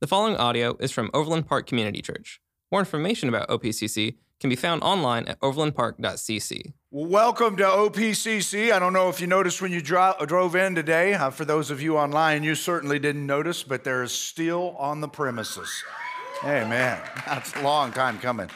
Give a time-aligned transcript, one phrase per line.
[0.00, 2.40] The following audio is from Overland Park Community Church.
[2.70, 6.72] More information about OPCC can be found online at overlandpark.cc.
[6.92, 8.70] Welcome to OPCC.
[8.70, 11.14] I don't know if you noticed when you dro- drove in today.
[11.14, 15.00] Uh, for those of you online, you certainly didn't notice, but there is steel on
[15.00, 15.68] the premises.
[16.42, 18.48] Hey, man, that's a long time coming.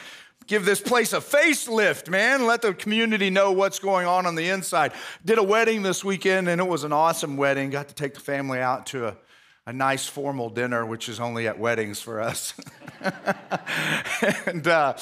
[0.47, 2.45] Give this place a facelift, man.
[2.45, 4.93] Let the community know what's going on on the inside.
[5.25, 7.69] Did a wedding this weekend, and it was an awesome wedding.
[7.69, 9.17] Got to take the family out to a,
[9.65, 12.53] a nice formal dinner, which is only at weddings for us.
[14.45, 14.93] and uh,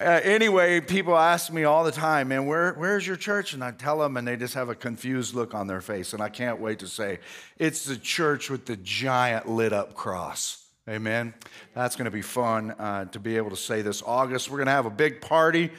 [0.00, 3.52] uh, anyway, people ask me all the time, man, where, where's your church?
[3.52, 6.12] And I tell them, and they just have a confused look on their face.
[6.12, 7.18] And I can't wait to say,
[7.58, 10.64] it's the church with the giant lit up cross.
[10.88, 11.34] Amen.
[11.74, 14.50] That's going to be fun uh, to be able to say this August.
[14.50, 15.70] We're going to have a big party.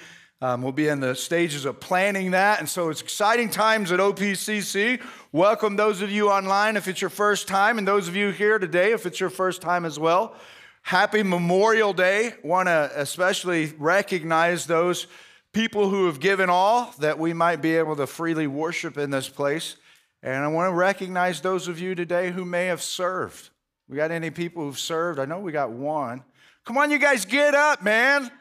[0.43, 2.59] Um, we'll be in the stages of planning that.
[2.59, 4.99] And so it's exciting times at OPCC.
[5.31, 8.57] Welcome those of you online if it's your first time, and those of you here
[8.57, 10.35] today if it's your first time as well.
[10.81, 12.33] Happy Memorial Day.
[12.43, 15.05] Want to especially recognize those
[15.53, 19.29] people who have given all that we might be able to freely worship in this
[19.29, 19.75] place.
[20.23, 23.51] And I want to recognize those of you today who may have served.
[23.87, 25.19] We got any people who've served?
[25.19, 26.23] I know we got one.
[26.65, 28.31] Come on, you guys, get up, man.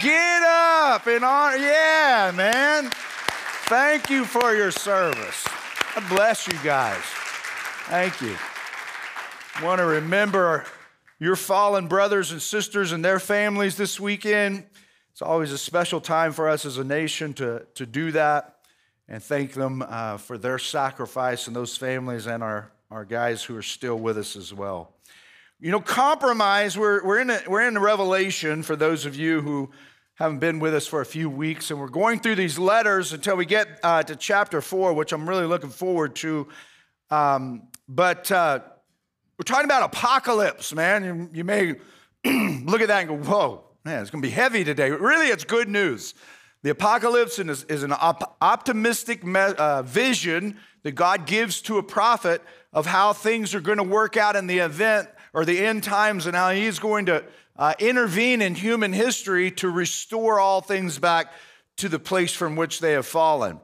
[0.00, 1.56] Get up and honor.
[1.56, 2.90] Yeah, man.
[3.66, 5.46] Thank you for your service.
[5.94, 7.02] God bless you guys.
[7.86, 8.36] Thank you.
[9.62, 10.64] Want to remember
[11.18, 14.64] your fallen brothers and sisters and their families this weekend.
[15.12, 18.56] It's always a special time for us as a nation to, to do that
[19.08, 23.56] and thank them uh, for their sacrifice and those families and our our guys who
[23.56, 24.91] are still with us as well.
[25.64, 29.40] You know, compromise, we're, we're, in, a, we're in the Revelation for those of you
[29.42, 29.70] who
[30.14, 33.36] haven't been with us for a few weeks, and we're going through these letters until
[33.36, 36.48] we get uh, to chapter four, which I'm really looking forward to.
[37.10, 38.58] Um, but uh,
[39.38, 41.04] we're talking about apocalypse, man.
[41.04, 41.76] You, you may
[42.64, 44.90] look at that and go, whoa, man, it's going to be heavy today.
[44.90, 46.14] Really, it's good news.
[46.64, 51.84] The apocalypse is, is an op- optimistic me- uh, vision that God gives to a
[51.84, 52.42] prophet
[52.72, 56.26] of how things are going to work out in the event or the end times
[56.26, 57.24] and how he's going to
[57.56, 61.32] uh, intervene in human history to restore all things back
[61.76, 63.60] to the place from which they have fallen.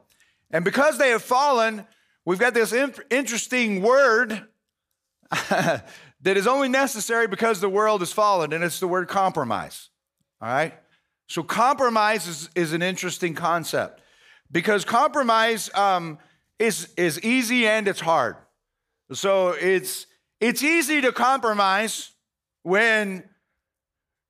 [0.51, 1.85] And because they have fallen,
[2.25, 4.47] we've got this in- interesting word
[5.49, 5.83] that
[6.25, 9.89] is only necessary because the world has fallen, and it's the word compromise.
[10.41, 10.73] All right?
[11.27, 14.01] So, compromise is, is an interesting concept
[14.51, 16.17] because compromise um,
[16.57, 18.35] is, is easy and it's hard.
[19.11, 20.05] So it's
[20.39, 22.11] it's easy to compromise
[22.63, 23.23] when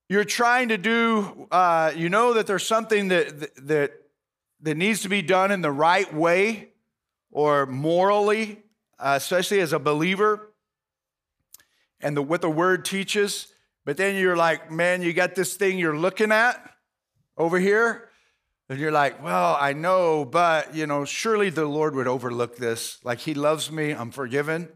[0.07, 1.47] you're trying to do.
[1.51, 3.91] Uh, you know that there's something that that
[4.61, 6.69] that needs to be done in the right way
[7.31, 8.61] or morally,
[8.97, 10.51] uh, especially as a believer,
[12.01, 13.53] and the, what the word teaches.
[13.85, 16.59] But then you're like, man, you got this thing you're looking at
[17.37, 18.09] over here,
[18.67, 22.99] and you're like, well, I know, but you know, surely the Lord would overlook this.
[23.03, 24.69] Like he loves me, I'm forgiven,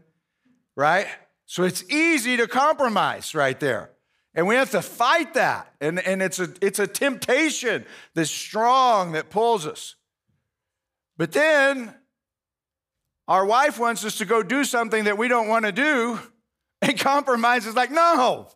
[0.76, 1.06] right?
[1.46, 3.90] So it's easy to compromise right there.
[4.34, 5.72] And we have to fight that.
[5.80, 7.84] And, and it's, a, it's a temptation
[8.14, 9.94] that's strong that pulls us.
[11.16, 11.94] But then
[13.28, 16.18] our wife wants us to go do something that we don't want to do,
[16.82, 18.48] and compromise is like, no,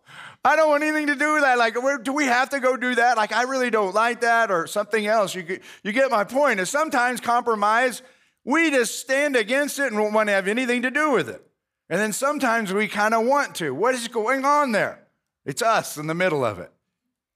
[0.45, 1.59] I don't want anything to do with that.
[1.59, 3.17] Like, do we have to go do that?
[3.17, 5.35] Like, I really don't like that or something else.
[5.35, 6.61] You you get my point.
[6.61, 8.03] Is sometimes compromise,
[8.45, 11.48] we just stand against it and don't want to have anything to do with it.
[11.91, 13.75] And then sometimes we kind of want to.
[13.75, 15.07] What is going on there?
[15.45, 16.71] It's us in the middle of it.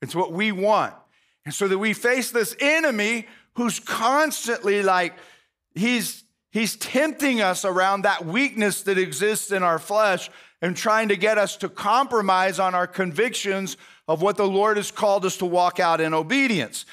[0.02, 0.94] It's what we want.
[1.44, 5.14] And so that we face this enemy who's constantly like,
[5.74, 10.30] he's he's tempting us around that weakness that exists in our flesh
[10.60, 13.76] and trying to get us to compromise on our convictions
[14.06, 16.84] of what the Lord has called us to walk out in obedience.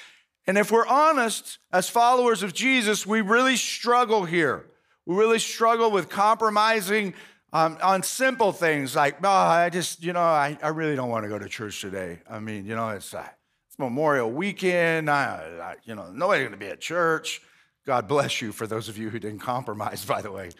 [0.47, 4.65] And if we're honest, as followers of Jesus, we really struggle here.
[5.05, 7.13] We really struggle with compromising
[7.51, 11.23] um, on simple things like, oh, I just, you know, I, I really don't want
[11.23, 12.19] to go to church today.
[12.29, 13.27] I mean, you know, it's, uh,
[13.67, 15.09] it's Memorial Weekend.
[15.09, 15.23] I,
[15.61, 17.41] I, you know, nobody's going to be at church.
[17.85, 20.51] God bless you for those of you who didn't compromise, by the way.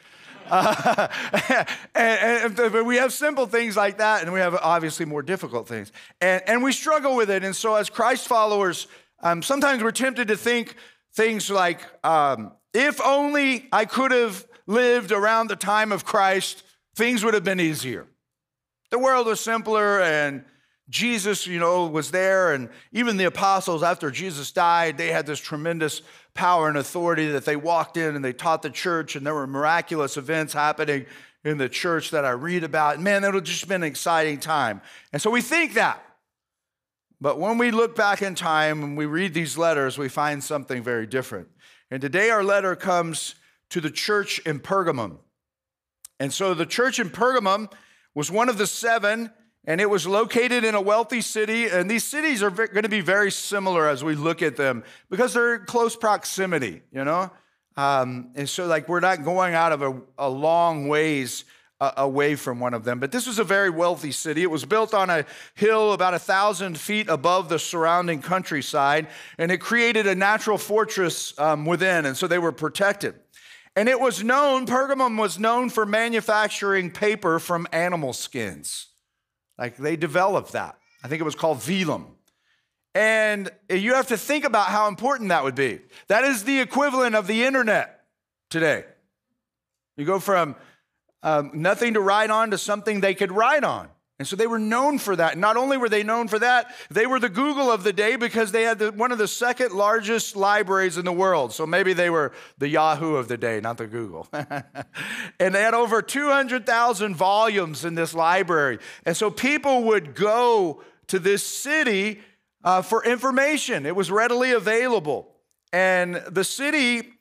[0.49, 1.07] Uh,
[1.95, 5.91] and, and, we have simple things like that, and we have obviously more difficult things.
[6.21, 7.43] And, and we struggle with it.
[7.43, 8.87] And so, as Christ followers,
[9.21, 10.75] um, sometimes we're tempted to think
[11.13, 16.63] things like, um, if only I could have lived around the time of Christ,
[16.99, 18.05] things would have been easier.
[18.91, 20.43] The world was simpler, and
[20.89, 22.53] Jesus, you know, was there.
[22.53, 26.03] And even the apostles, after Jesus died, they had this tremendous
[26.33, 29.47] power and authority that they walked in and they taught the church, and there were
[29.47, 31.05] miraculous events happening.
[31.43, 32.99] in the church that I read about.
[32.99, 34.81] Man, it'll just been an exciting time.
[35.13, 36.03] And so we think that.
[37.21, 40.83] But when we look back in time and we read these letters, we find something
[40.83, 41.47] very different.
[41.91, 43.35] And today our letter comes
[43.69, 45.19] to the church in Pergamum.
[46.19, 47.71] And so the church in Pergamum
[48.13, 49.31] was one of the seven,
[49.65, 51.67] and it was located in a wealthy city.
[51.67, 55.33] And these cities are going to be very similar as we look at them because
[55.33, 57.31] they're close proximity, you know?
[57.77, 61.45] Um, and so, like, we're not going out of a, a long ways
[61.79, 62.99] away from one of them.
[62.99, 64.43] But this was a very wealthy city.
[64.43, 65.25] It was built on a
[65.55, 69.07] hill about a thousand feet above the surrounding countryside,
[69.37, 73.15] and it created a natural fortress um, within, and so they were protected.
[73.79, 78.87] And it was known, Pergamum was known for manufacturing paper from animal skins.
[79.57, 80.77] Like they developed that.
[81.01, 82.17] I think it was called vellum.
[82.93, 85.79] And you have to think about how important that would be.
[86.09, 88.01] That is the equivalent of the internet
[88.49, 88.83] today.
[89.95, 90.57] You go from
[91.23, 93.87] um, nothing to write on to something they could write on.
[94.19, 95.37] And so they were known for that.
[95.37, 98.51] Not only were they known for that, they were the Google of the day because
[98.51, 101.53] they had the, one of the second largest libraries in the world.
[101.53, 104.27] So maybe they were the Yahoo of the day, not the Google.
[105.39, 108.79] and they had over 200,000 volumes in this library.
[109.05, 112.19] And so people would go to this city
[112.61, 115.33] uh, for information, it was readily available.
[115.71, 117.13] And the city,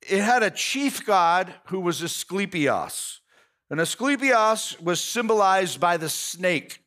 [0.00, 3.19] it had a chief god who was Asclepius.
[3.70, 6.82] And Asclepius was symbolized by the snake,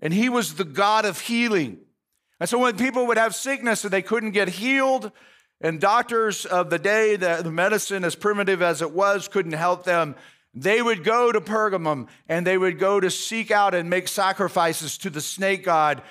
[0.00, 1.78] and he was the god of healing.
[2.38, 5.10] And so when people would have sickness and they couldn't get healed,
[5.60, 9.84] and doctors of the day, the, the medicine, as primitive as it was, couldn't help
[9.84, 10.14] them,
[10.54, 14.98] they would go to Pergamum and they would go to seek out and make sacrifices
[14.98, 16.02] to the snake god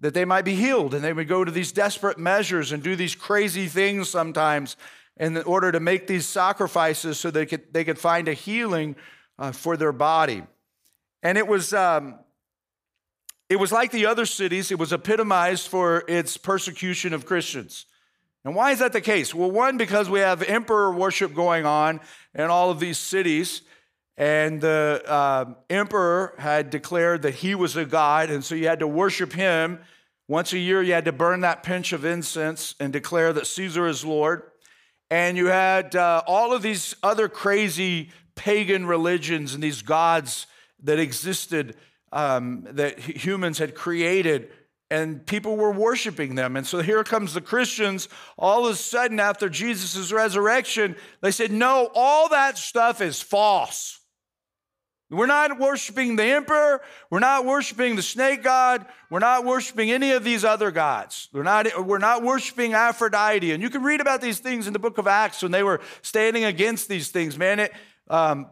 [0.00, 0.94] that they might be healed.
[0.94, 4.76] And they would go to these desperate measures and do these crazy things sometimes
[5.16, 8.96] in order to make these sacrifices so they could, they could find a healing
[9.42, 10.44] uh, for their body.
[11.24, 12.20] And it was, um,
[13.48, 17.86] it was like the other cities, it was epitomized for its persecution of Christians.
[18.44, 19.34] And why is that the case?
[19.34, 22.00] Well, one, because we have emperor worship going on
[22.34, 23.62] in all of these cities.
[24.16, 28.78] And the uh, emperor had declared that he was a god, and so you had
[28.78, 29.80] to worship him.
[30.28, 33.88] Once a year, you had to burn that pinch of incense and declare that Caesar
[33.88, 34.42] is Lord.
[35.10, 38.10] And you had uh, all of these other crazy
[38.42, 40.48] pagan religions and these gods
[40.82, 41.76] that existed
[42.10, 44.50] um, that humans had created
[44.90, 46.56] and people were worshiping them.
[46.56, 48.08] And so here comes the Christians.
[48.36, 54.00] All of a sudden, after Jesus' resurrection, they said, No, all that stuff is false.
[55.08, 56.80] We're not worshiping the emperor.
[57.10, 58.86] We're not worshiping the snake god.
[59.08, 61.28] We're not worshiping any of these other gods.
[61.32, 63.52] We're not, we're not worshiping Aphrodite.
[63.52, 65.80] And you can read about these things in the book of Acts when they were
[66.00, 67.60] standing against these things, man.
[67.60, 67.72] It,
[68.08, 68.46] um,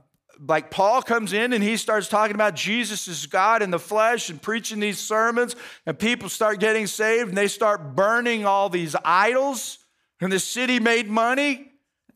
[0.46, 4.30] like Paul comes in and he starts talking about Jesus is God in the flesh
[4.30, 5.54] and preaching these sermons,
[5.86, 9.78] and people start getting saved and they start burning all these idols.
[10.20, 11.66] And the city made money.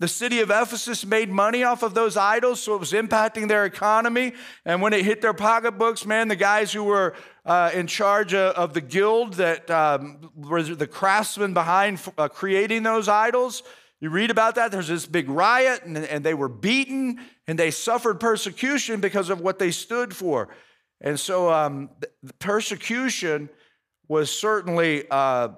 [0.00, 3.64] The city of Ephesus made money off of those idols, so it was impacting their
[3.64, 4.32] economy.
[4.64, 7.14] And when it hit their pocketbooks, man, the guys who were
[7.46, 12.82] uh, in charge of, of, the guild that um, were the craftsmen behind uh, creating
[12.82, 13.62] those idols,
[14.04, 14.70] you read about that.
[14.70, 19.40] There's this big riot, and, and they were beaten, and they suffered persecution because of
[19.40, 20.50] what they stood for.
[21.00, 21.88] And so um,
[22.38, 23.48] persecution
[24.06, 25.48] was certainly uh,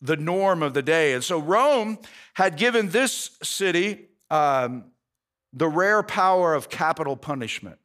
[0.00, 1.12] the norm of the day.
[1.12, 1.98] And so Rome
[2.32, 4.84] had given this city um,
[5.52, 7.76] the rare power of capital punishment.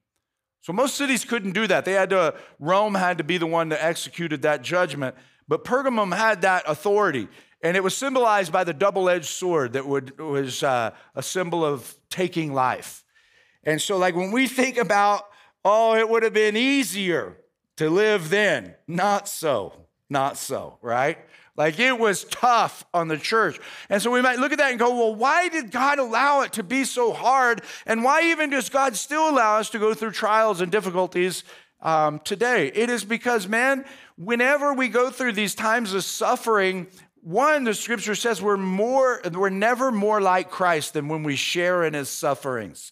[0.61, 1.83] So most cities couldn't do that.
[1.83, 5.13] They had to, Rome had to be the one that executed that judgment.
[5.49, 7.27] But Pergamum had that authority.
[7.65, 11.65] And it was symbolized by the double edged sword that would, was uh, a symbol
[11.65, 13.03] of taking life.
[13.63, 15.23] And so, like, when we think about,
[15.63, 17.37] oh, it would have been easier
[17.77, 21.17] to live then, not so, not so, right?
[21.57, 23.59] Like, it was tough on the church.
[23.89, 26.53] And so we might look at that and go, well, why did God allow it
[26.53, 27.63] to be so hard?
[27.87, 31.43] And why even does God still allow us to go through trials and difficulties
[31.81, 32.67] um, today?
[32.75, 33.85] It is because, man,
[34.17, 36.85] whenever we go through these times of suffering,
[37.25, 41.83] one, the scripture says we're more, we're never more like Christ than when we share
[41.83, 42.91] in his sufferings.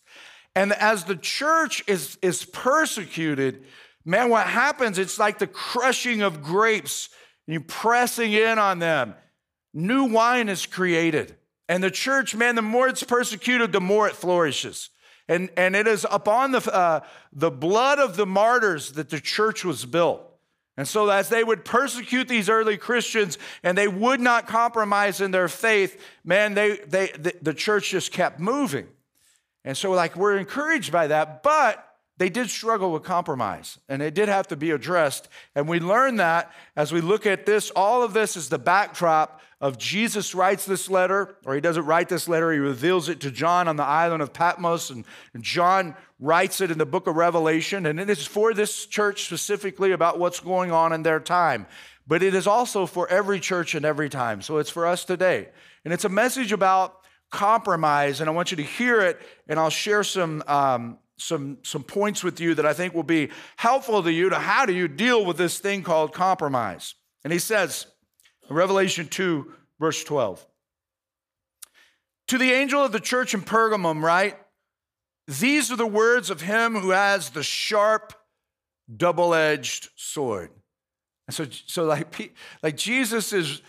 [0.55, 3.63] And as the church is, is persecuted,
[4.03, 4.97] man, what happens?
[4.97, 7.09] It's like the crushing of grapes,
[7.45, 9.13] you pressing in on them.
[9.71, 11.35] New wine is created.
[11.69, 14.89] And the church, man, the more it's persecuted, the more it flourishes.
[15.27, 19.63] And, and it is upon the, uh, the blood of the martyrs that the church
[19.63, 20.32] was built.
[20.75, 25.29] And so, as they would persecute these early Christians and they would not compromise in
[25.31, 28.87] their faith, man, they, they, the, the church just kept moving.
[29.63, 34.13] And so, like, we're encouraged by that, but they did struggle with compromise and it
[34.13, 35.29] did have to be addressed.
[35.55, 39.41] And we learn that as we look at this, all of this is the backdrop
[39.63, 43.31] of Jesus writes this letter, or he doesn't write this letter, he reveals it to
[43.31, 45.05] John on the island of Patmos, and
[45.39, 47.85] John writes it in the book of Revelation.
[47.85, 51.65] And it is for this church specifically about what's going on in their time.
[52.05, 54.41] But it is also for every church and every time.
[54.41, 55.47] So it's for us today.
[55.85, 56.99] And it's a message about
[57.31, 59.17] compromise, and I want you to hear it,
[59.47, 60.43] and I'll share some.
[60.45, 64.35] Um, some, some points with you that I think will be helpful to you to
[64.35, 66.95] how do you deal with this thing called compromise.
[67.23, 67.85] And he says,
[68.49, 70.45] Revelation 2, verse 12.
[72.29, 74.37] To the angel of the church in Pergamum, right?
[75.27, 78.13] These are the words of him who has the sharp,
[78.95, 80.51] double edged sword.
[81.27, 83.61] And so, so like, like Jesus is,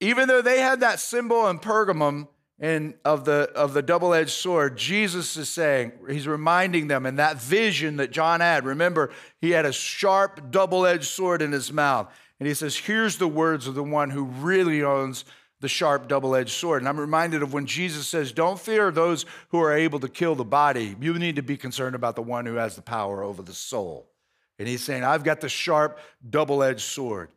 [0.00, 2.28] even though they had that symbol in Pergamum,
[2.60, 7.40] and of the of the double-edged sword jesus is saying he's reminding them in that
[7.40, 9.10] vision that john had remember
[9.40, 13.66] he had a sharp double-edged sword in his mouth and he says, Here's the words
[13.66, 15.24] of the one who really owns
[15.60, 16.80] the sharp double edged sword.
[16.82, 20.34] And I'm reminded of when Jesus says, Don't fear those who are able to kill
[20.34, 20.96] the body.
[21.00, 24.10] You need to be concerned about the one who has the power over the soul.
[24.58, 27.28] And he's saying, I've got the sharp double edged sword.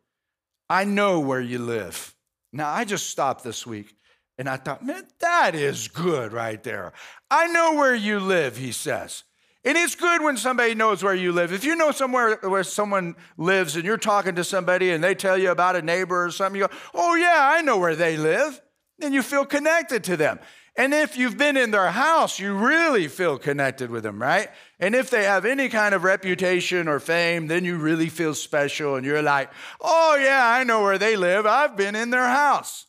[0.70, 2.16] I know where you live.
[2.52, 3.96] Now, I just stopped this week
[4.38, 6.94] and I thought, man, that is good right there.
[7.30, 9.24] I know where you live, he says.
[9.66, 11.54] And it's good when somebody knows where you live.
[11.54, 15.38] If you know somewhere where someone lives and you're talking to somebody and they tell
[15.38, 18.62] you about a neighbor or something, you go, oh, yeah, I know where they live.
[19.02, 20.40] And you feel connected to them.
[20.76, 24.50] And if you've been in their house, you really feel connected with them, right?
[24.80, 28.96] And if they have any kind of reputation or fame, then you really feel special
[28.96, 31.46] and you're like, oh, yeah, I know where they live.
[31.46, 32.88] I've been in their house.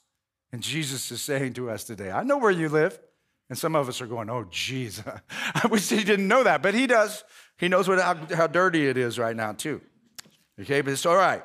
[0.50, 2.98] And Jesus is saying to us today, I know where you live.
[3.54, 5.00] And some of us are going, oh, geez,
[5.54, 6.61] I wish he didn't know that.
[6.61, 7.23] But he does.
[7.56, 9.80] He knows what, how, how dirty it is right now, too.
[10.61, 11.44] Okay, but it's all right.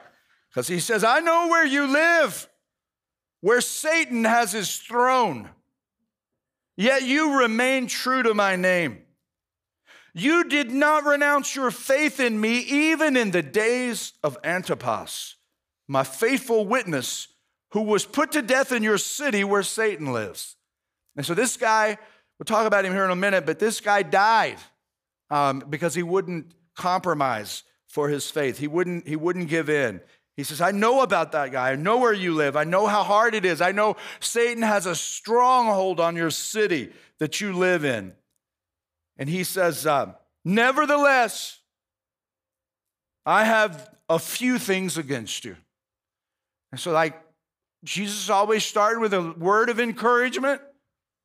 [0.49, 2.49] Because he says, I know where you live,
[3.41, 5.51] where Satan has his throne.
[6.75, 9.03] Yet you remain true to my name.
[10.15, 15.35] You did not renounce your faith in me, even in the days of Antipas,
[15.87, 17.27] my faithful witness,
[17.73, 20.55] who was put to death in your city where Satan lives.
[21.15, 21.97] And so this guy,
[22.37, 24.57] we'll talk about him here in a minute, but this guy died
[25.29, 28.57] um, because he wouldn't compromise for his faith.
[28.57, 30.01] He wouldn't, he wouldn't give in.
[30.37, 31.71] He says, I know about that guy.
[31.71, 32.55] I know where you live.
[32.55, 33.59] I know how hard it is.
[33.59, 38.13] I know Satan has a stronghold on your city that you live in.
[39.17, 40.13] And he says, uh,
[40.45, 41.59] Nevertheless,
[43.25, 45.57] I have a few things against you.
[46.71, 47.21] And so, like,
[47.83, 50.61] Jesus always started with a word of encouragement.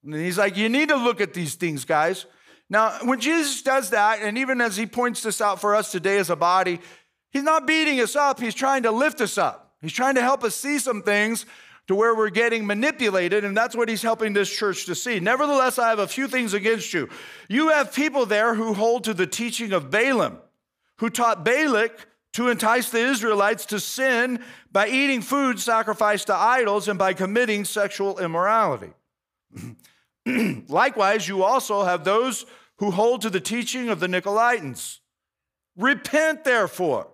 [0.04, 2.26] And he's like, You need to look at these things, guys.
[2.70, 6.18] Now, when Jesus does that, and even as he points this out for us today
[6.18, 6.80] as a body,
[7.30, 9.74] he's not beating us up, he's trying to lift us up.
[9.80, 11.44] He's trying to help us see some things
[11.86, 15.20] to where we're getting manipulated, and that's what he's helping this church to see.
[15.20, 17.10] Nevertheless, I have a few things against you.
[17.48, 20.38] You have people there who hold to the teaching of Balaam,
[20.98, 24.42] who taught Balak to entice the Israelites to sin
[24.72, 28.92] by eating food sacrificed to idols and by committing sexual immorality.
[30.68, 32.46] Likewise, you also have those
[32.78, 34.98] who hold to the teaching of the Nicolaitans.
[35.76, 37.08] Repent, therefore.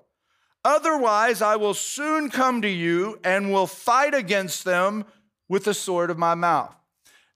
[0.65, 5.05] Otherwise, I will soon come to you and will fight against them
[5.49, 6.75] with the sword of my mouth.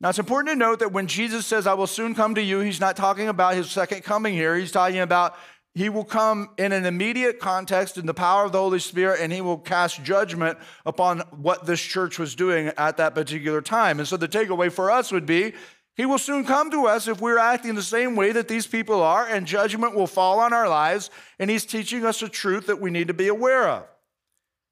[0.00, 2.60] Now, it's important to note that when Jesus says, I will soon come to you,
[2.60, 4.56] he's not talking about his second coming here.
[4.56, 5.34] He's talking about
[5.74, 9.32] he will come in an immediate context in the power of the Holy Spirit and
[9.32, 13.98] he will cast judgment upon what this church was doing at that particular time.
[13.98, 15.52] And so the takeaway for us would be
[15.96, 19.00] he will soon come to us if we're acting the same way that these people
[19.00, 21.08] are, and judgment will fall on our lives.
[21.38, 23.86] And he's teaching us a truth that we need to be aware of.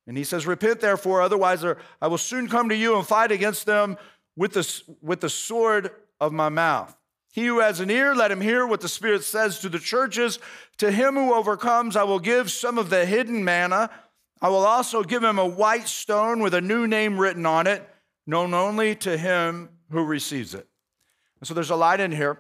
[0.09, 1.65] And he says, Repent therefore, otherwise
[2.01, 3.99] I will soon come to you and fight against them
[4.37, 6.97] with the, with the sword of my mouth.
[7.33, 10.39] He who has an ear, let him hear what the Spirit says to the churches.
[10.83, 13.89] To him who overcomes, I will give some of the hidden manna.
[14.41, 17.89] I will also give him a white stone with a new name written on it,
[18.27, 20.67] known only to him who receives it.
[21.39, 22.37] And so there's a light in here.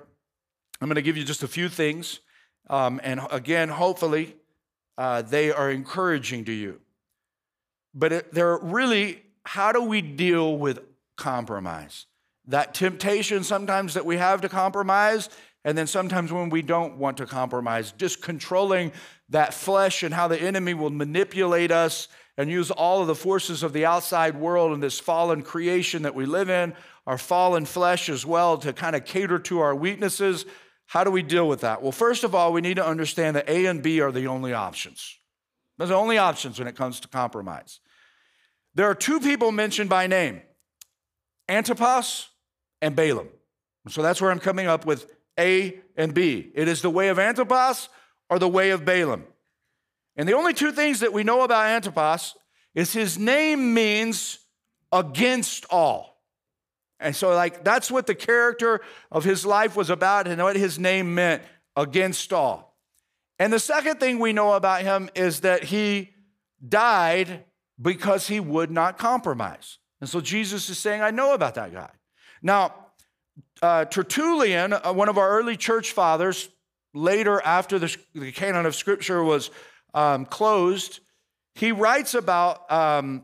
[0.80, 2.18] I'm going to give you just a few things.
[2.68, 4.34] Um, and again, hopefully,
[4.98, 6.80] uh, they are encouraging to you.
[7.94, 10.80] But it, they're really, how do we deal with
[11.16, 12.06] compromise?
[12.46, 15.28] that temptation sometimes that we have to compromise,
[15.64, 18.92] and then sometimes when we don't want to compromise, just controlling
[19.28, 23.62] that flesh and how the enemy will manipulate us and use all of the forces
[23.62, 26.74] of the outside world and this fallen creation that we live in,
[27.06, 30.46] our fallen flesh as well, to kind of cater to our weaknesses.
[30.86, 31.82] How do we deal with that?
[31.82, 34.52] Well, first of all, we need to understand that A and B are the only
[34.52, 35.18] options.
[35.78, 37.80] Those are the only options when it comes to compromise.
[38.74, 40.42] There are two people mentioned by name
[41.48, 42.28] Antipas
[42.80, 43.28] and Balaam.
[43.88, 46.50] So that's where I'm coming up with A and B.
[46.54, 47.88] It is the way of Antipas
[48.28, 49.24] or the way of Balaam.
[50.16, 52.34] And the only two things that we know about Antipas
[52.74, 54.38] is his name means
[54.90, 56.22] against all.
[57.00, 60.78] And so, like, that's what the character of his life was about and what his
[60.78, 61.42] name meant
[61.76, 62.78] against all.
[63.38, 66.10] And the second thing we know about him is that he
[66.66, 67.44] died
[67.80, 69.78] because he would not compromise.
[70.00, 71.90] And so Jesus is saying, I know about that guy.
[72.40, 72.81] Now,
[73.62, 76.48] uh, Tertullian, uh, one of our early church fathers,
[76.92, 79.50] later after the, the canon of Scripture was
[79.94, 81.00] um, closed,
[81.54, 83.22] he writes about um,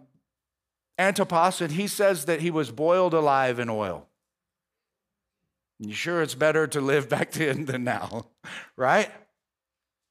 [0.96, 4.06] Antipas and he says that he was boiled alive in oil.
[5.78, 8.26] You sure it's better to live back then than now,
[8.76, 9.10] right?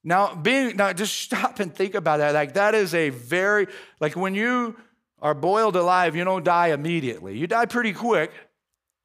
[0.03, 2.33] Now, being now, just stop and think about that.
[2.33, 3.67] Like that is a very
[3.99, 4.77] like when you
[5.21, 7.37] are boiled alive, you don't die immediately.
[7.37, 8.31] You die pretty quick,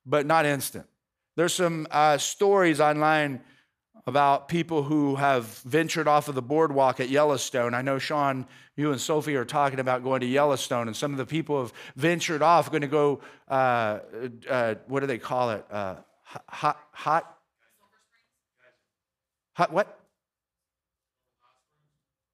[0.06, 0.86] but not instant.
[1.36, 3.40] There's some uh, stories online
[4.06, 7.72] about people who have ventured off of the boardwalk at Yellowstone.
[7.72, 8.46] I know, Sean,
[8.76, 11.72] you and Sophie are talking about going to Yellowstone, and some of the people have
[11.94, 14.00] ventured off, going to go, uh,
[14.48, 15.64] uh, what do they call it?
[15.70, 17.38] Uh, hot, hot,
[19.54, 19.98] hot, what?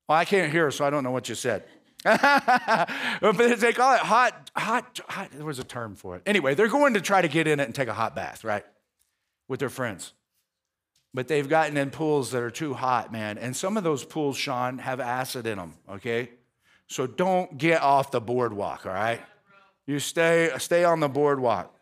[0.08, 1.64] Well, I can't hear, so I don't know what you said.
[2.04, 5.30] but they call it hot, hot, hot.
[5.32, 6.22] There was a term for it.
[6.24, 8.64] Anyway, they're going to try to get in it and take a hot bath, right?
[9.48, 10.12] With their friends
[11.14, 13.38] but they've gotten in pools that are too hot, man.
[13.38, 16.30] And some of those pools, Sean, have acid in them, okay?
[16.86, 19.20] So don't get off the boardwalk, all right?
[19.86, 21.74] You stay, stay on the boardwalk.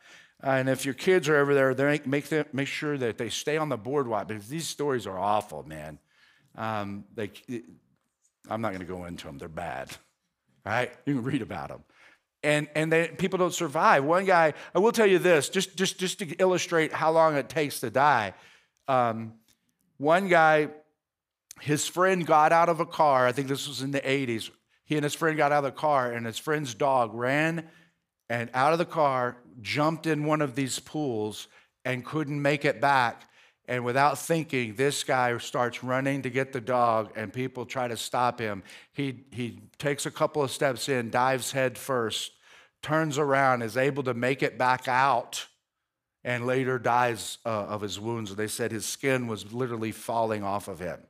[0.42, 3.28] Uh, and if your kids are over there, they make, them, make sure that they
[3.28, 5.99] stay on the boardwalk because these stories are awful, man.
[6.56, 7.30] Um, they,
[8.49, 9.90] I'm not going to go into them, they're bad,
[10.64, 10.92] right?
[11.04, 11.85] You can read about them.
[12.46, 14.04] And, and they, people don't survive.
[14.04, 17.49] One guy, I will tell you this, just, just, just to illustrate how long it
[17.49, 18.34] takes to die.
[18.86, 19.34] Um,
[19.97, 20.68] one guy,
[21.60, 23.26] his friend got out of a car.
[23.26, 24.50] I think this was in the 80s.
[24.84, 27.68] He and his friend got out of the car, and his friend's dog ran
[28.28, 31.49] and out of the car, jumped in one of these pools,
[31.84, 33.28] and couldn't make it back.
[33.68, 37.96] And without thinking, this guy starts running to get the dog, and people try to
[37.96, 38.62] stop him.
[38.92, 42.32] He, he takes a couple of steps in, dives head first,
[42.82, 45.46] turns around, is able to make it back out
[46.22, 48.34] and later dies uh, of his wounds.
[48.34, 51.00] They said his skin was literally falling off of him.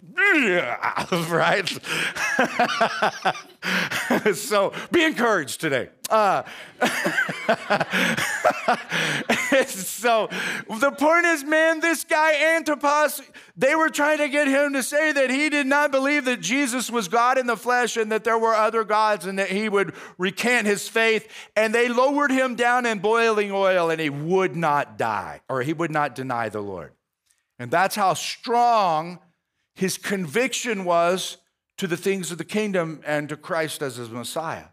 [1.28, 1.68] right?
[4.34, 5.88] so be encouraged today.
[6.08, 6.44] Uh,
[9.66, 10.28] so
[10.80, 13.20] the point is, man, this guy Antipas,
[13.56, 16.90] they were trying to get him to say that he did not believe that Jesus
[16.90, 19.94] was God in the flesh and that there were other gods and that he would
[20.16, 21.26] recant his faith.
[21.56, 25.72] And they lowered him down in boiling oil and he would not die or he
[25.72, 26.92] would not deny the Lord.
[27.58, 29.18] And that's how strong
[29.78, 31.36] his conviction was
[31.76, 34.64] to the things of the kingdom and to Christ as his Messiah.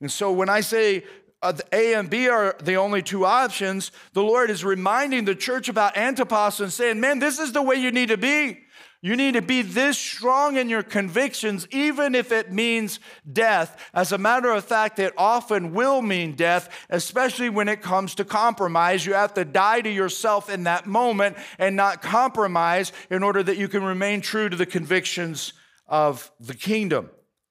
[0.00, 1.04] And so when I say
[1.40, 5.68] uh, A and B are the only two options, the Lord is reminding the church
[5.68, 8.58] about Antipas and saying, man, this is the way you need to be.
[9.00, 12.98] You need to be this strong in your convictions, even if it means
[13.32, 13.80] death.
[13.94, 18.24] As a matter of fact, it often will mean death, especially when it comes to
[18.24, 19.06] compromise.
[19.06, 23.56] You have to die to yourself in that moment and not compromise in order that
[23.56, 25.52] you can remain true to the convictions
[25.86, 27.08] of the kingdom.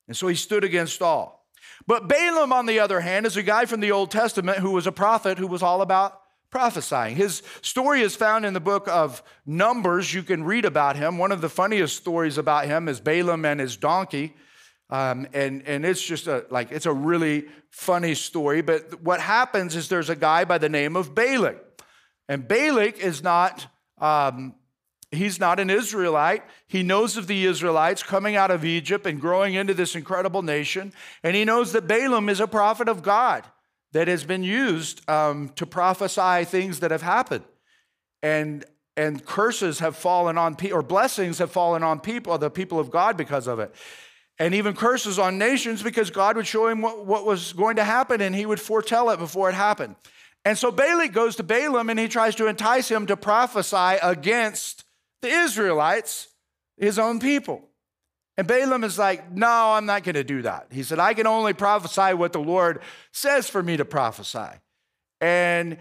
[0.10, 1.48] And so he stood against all.
[1.86, 4.86] But Balaam, on the other hand, is a guy from the Old Testament who was
[4.86, 7.16] a prophet who was all about prophesying.
[7.16, 10.14] His story is found in the book of Numbers.
[10.14, 11.18] You can read about him.
[11.18, 14.34] One of the funniest stories about him is Balaam and his donkey.
[14.90, 18.62] Um, and, and it's just a, like, it's a really funny story.
[18.62, 21.58] But what happens is there's a guy by the name of Balak.
[22.30, 23.68] And Balak is not,
[24.00, 24.56] um,
[25.12, 26.44] he's not an Israelite.
[26.68, 30.94] He knows of the Israelites coming out of Egypt and growing into this incredible nation.
[31.24, 33.44] And he knows that Balaam is a prophet of God
[33.98, 37.44] that has been used um, to prophesy things that have happened.
[38.22, 38.64] And,
[38.96, 42.92] and curses have fallen on people, or blessings have fallen on people, the people of
[42.92, 43.74] God, because of it.
[44.38, 47.84] And even curses on nations because God would show him what, what was going to
[47.84, 49.96] happen and he would foretell it before it happened.
[50.46, 54.84] And so Balak goes to Balaam and he tries to entice him to prophesy against
[55.24, 56.28] the Israelites,
[56.78, 57.68] his own people.
[58.38, 60.68] And Balaam is like, No, I'm not going to do that.
[60.72, 64.60] He said, I can only prophesy what the Lord says for me to prophesy.
[65.20, 65.78] And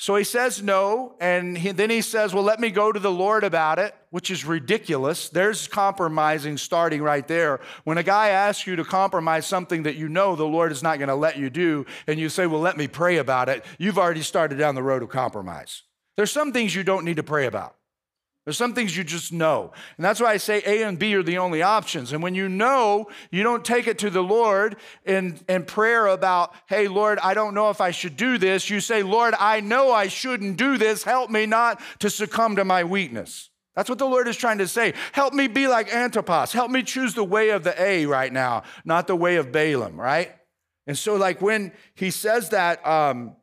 [0.00, 3.10] So he says no, and he, then he says, Well, let me go to the
[3.10, 5.28] Lord about it, which is ridiculous.
[5.28, 7.58] There's compromising starting right there.
[7.82, 10.98] When a guy asks you to compromise something that you know the Lord is not
[10.98, 13.98] going to let you do, and you say, Well, let me pray about it, you've
[13.98, 15.82] already started down the road of compromise.
[16.16, 17.74] There's some things you don't need to pray about.
[18.48, 19.72] There's some things you just know.
[19.98, 22.14] And that's why I say A and B are the only options.
[22.14, 26.54] And when you know, you don't take it to the Lord in, in prayer about,
[26.66, 28.70] hey, Lord, I don't know if I should do this.
[28.70, 31.02] You say, Lord, I know I shouldn't do this.
[31.02, 33.50] Help me not to succumb to my weakness.
[33.76, 34.94] That's what the Lord is trying to say.
[35.12, 36.50] Help me be like Antipas.
[36.50, 40.00] Help me choose the way of the A right now, not the way of Balaam,
[40.00, 40.34] right?
[40.86, 43.36] And so, like when he says that, um,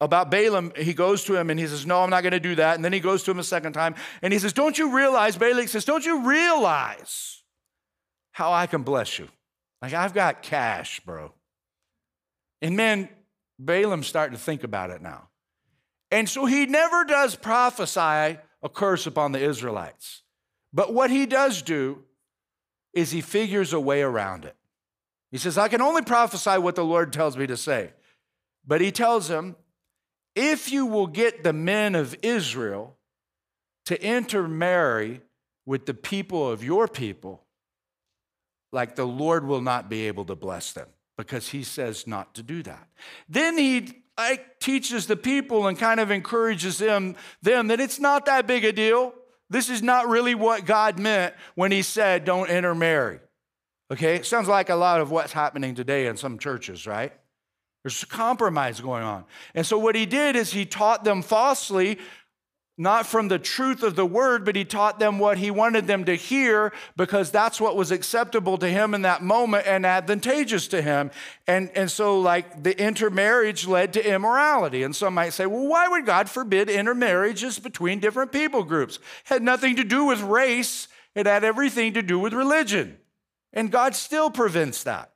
[0.00, 2.54] about Balaam, he goes to him and he says, No, I'm not going to do
[2.56, 2.76] that.
[2.76, 5.36] And then he goes to him a second time and he says, Don't you realize,
[5.36, 7.42] Balak says, Don't you realize
[8.32, 9.28] how I can bless you?
[9.80, 11.32] Like, I've got cash, bro.
[12.60, 13.08] And man,
[13.58, 15.28] Balaam's starting to think about it now.
[16.10, 20.22] And so he never does prophesy a curse upon the Israelites.
[20.72, 22.02] But what he does do
[22.92, 24.56] is he figures a way around it.
[25.30, 27.92] He says, I can only prophesy what the Lord tells me to say.
[28.66, 29.56] But he tells him,
[30.34, 32.96] if you will get the men of Israel
[33.86, 35.20] to intermarry
[35.66, 37.42] with the people of your people,
[38.72, 42.42] like the Lord will not be able to bless them because he says not to
[42.42, 42.88] do that.
[43.28, 48.26] Then he like, teaches the people and kind of encourages them, them that it's not
[48.26, 49.14] that big a deal.
[49.50, 53.20] This is not really what God meant when he said don't intermarry.
[53.90, 54.16] Okay?
[54.16, 57.12] It sounds like a lot of what's happening today in some churches, right?
[57.84, 59.26] There's a compromise going on.
[59.54, 61.98] And so what he did is he taught them falsely,
[62.78, 66.06] not from the truth of the word, but he taught them what he wanted them
[66.06, 70.80] to hear because that's what was acceptable to him in that moment and advantageous to
[70.80, 71.10] him.
[71.46, 74.82] And, and so, like, the intermarriage led to immorality.
[74.82, 78.96] And some might say, well, why would God forbid intermarriages between different people groups?
[78.96, 82.96] It had nothing to do with race, it had everything to do with religion.
[83.52, 85.13] And God still prevents that.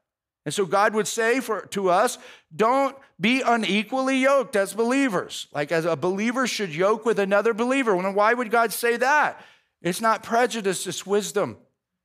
[0.49, 2.17] And so God would say for, to us,
[2.57, 5.47] don't be unequally yoked as believers.
[5.53, 7.95] Like as a believer should yoke with another believer.
[7.95, 9.45] why would God say that?
[9.83, 11.59] It's not prejudice, it's wisdom.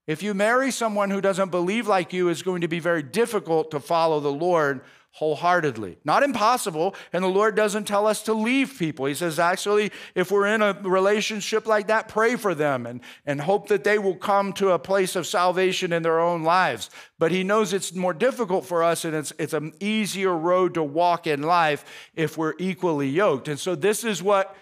[0.08, 3.72] If you marry someone who doesn't believe like you, it's going to be very difficult
[3.72, 4.82] to follow the Lord
[5.14, 6.00] wholeheartedly.
[6.04, 9.06] Not impossible, and the Lord doesn't tell us to leave people.
[9.06, 13.40] He says, actually, if we're in a relationship like that, pray for them and, and
[13.40, 16.90] hope that they will come to a place of salvation in their own lives.
[17.20, 20.84] But He knows it's more difficult for us, and it's, it's an easier road to
[20.84, 23.48] walk in life if we're equally yoked.
[23.48, 24.56] And so, this is what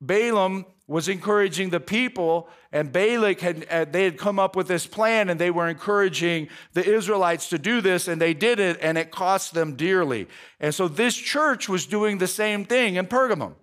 [0.00, 4.86] Balaam was encouraging the people, and Balak had uh, they had come up with this
[4.86, 8.98] plan, and they were encouraging the Israelites to do this, and they did it, and
[8.98, 10.28] it cost them dearly.
[10.60, 13.54] And so this church was doing the same thing in Pergamum.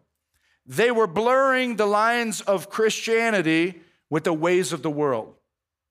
[0.65, 5.35] They were blurring the lines of Christianity with the ways of the world,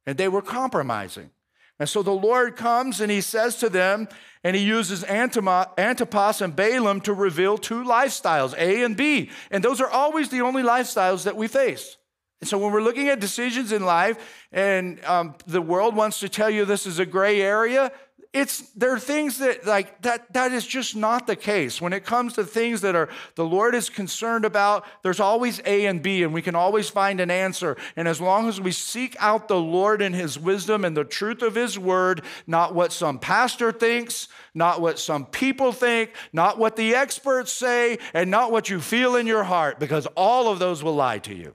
[0.06, 1.30] and they were compromising.
[1.78, 4.08] And so the Lord comes and he says to them,
[4.44, 9.30] and he uses Antipas and Balaam to reveal two lifestyles, A and B.
[9.50, 11.96] And those are always the only lifestyles that we face.
[12.44, 14.18] And so when we're looking at decisions in life
[14.52, 17.90] and um, the world wants to tell you this is a gray area,
[18.34, 21.80] it's there are things that like that that is just not the case.
[21.80, 25.86] When it comes to things that are the lord is concerned about there's always a
[25.86, 27.78] and b and we can always find an answer.
[27.96, 31.40] And as long as we seek out the lord and his wisdom and the truth
[31.40, 36.76] of his word not what some pastor thinks not what some people think not what
[36.76, 40.82] the experts say and not what you feel in your heart because all of those
[40.82, 41.54] will lie to you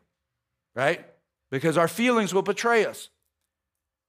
[0.76, 1.06] right
[1.52, 3.10] because our feelings will betray us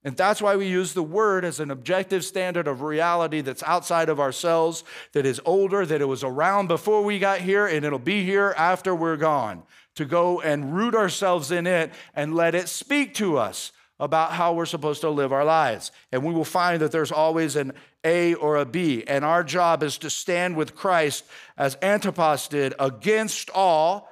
[0.03, 4.09] and that's why we use the word as an objective standard of reality that's outside
[4.09, 7.99] of ourselves, that is older, that it was around before we got here, and it'll
[7.99, 9.63] be here after we're gone.
[9.97, 14.55] To go and root ourselves in it and let it speak to us about how
[14.55, 15.93] we're supposed to live our lives.
[16.11, 19.05] And we will find that there's always an A or a B.
[19.07, 21.27] And our job is to stand with Christ
[21.59, 24.09] as Antipas did against all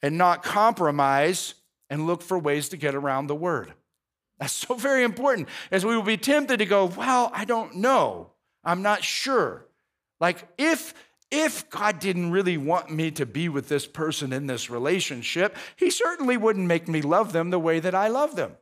[0.00, 1.54] and not compromise
[1.90, 3.72] and look for ways to get around the word.
[4.38, 8.32] That's so very important, as we will be tempted to go, Well, I don't know.
[8.64, 9.66] I'm not sure.
[10.20, 10.94] Like, if
[11.30, 15.90] if God didn't really want me to be with this person in this relationship, He
[15.90, 18.56] certainly wouldn't make me love them the way that I love them.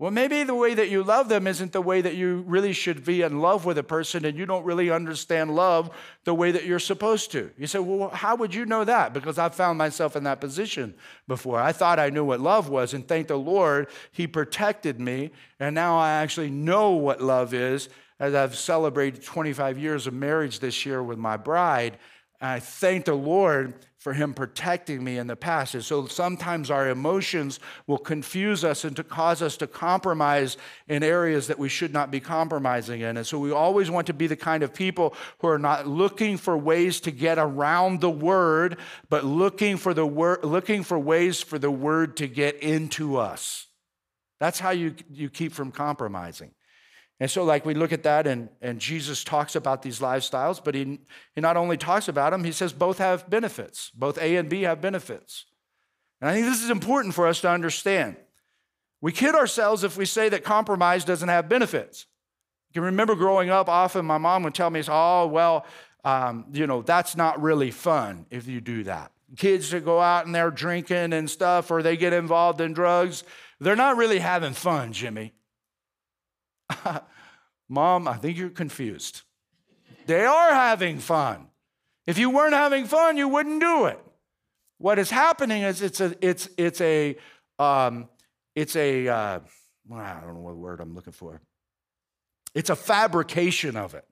[0.00, 3.04] Well, maybe the way that you love them isn't the way that you really should
[3.04, 5.90] be in love with a person, and you don't really understand love
[6.22, 7.50] the way that you're supposed to.
[7.58, 9.12] You say, Well, how would you know that?
[9.12, 10.94] Because I've found myself in that position
[11.26, 11.58] before.
[11.58, 15.74] I thought I knew what love was, and thank the Lord, He protected me, and
[15.74, 17.88] now I actually know what love is
[18.20, 21.98] as I've celebrated 25 years of marriage this year with my bride.
[22.40, 25.74] I thank the Lord for Him protecting me in the past.
[25.74, 31.02] And so sometimes our emotions will confuse us and to cause us to compromise in
[31.02, 33.16] areas that we should not be compromising in.
[33.16, 36.36] And so we always want to be the kind of people who are not looking
[36.36, 41.42] for ways to get around the word, but looking for the word, looking for ways
[41.42, 43.66] for the word to get into us.
[44.38, 46.52] That's how you, you keep from compromising.
[47.20, 50.74] And so, like, we look at that, and, and Jesus talks about these lifestyles, but
[50.74, 51.00] he,
[51.34, 53.90] he not only talks about them, he says both have benefits.
[53.90, 55.46] Both A and B have benefits.
[56.20, 58.16] And I think this is important for us to understand.
[59.00, 62.06] We kid ourselves if we say that compromise doesn't have benefits.
[62.70, 65.66] You can remember growing up, often my mom would tell me, oh, well,
[66.04, 69.10] um, you know, that's not really fun if you do that.
[69.36, 73.24] Kids that go out and they're drinking and stuff, or they get involved in drugs,
[73.60, 75.32] they're not really having fun, Jimmy.
[77.68, 79.22] Mom, I think you're confused.
[80.06, 81.48] They are having fun.
[82.06, 84.00] If you weren't having fun, you wouldn't do it.
[84.78, 87.16] What is happening is it's a it's it's a
[87.58, 88.08] um,
[88.54, 89.40] it's a uh,
[89.92, 91.42] I don't know what word I'm looking for.
[92.54, 94.04] It's a fabrication of it.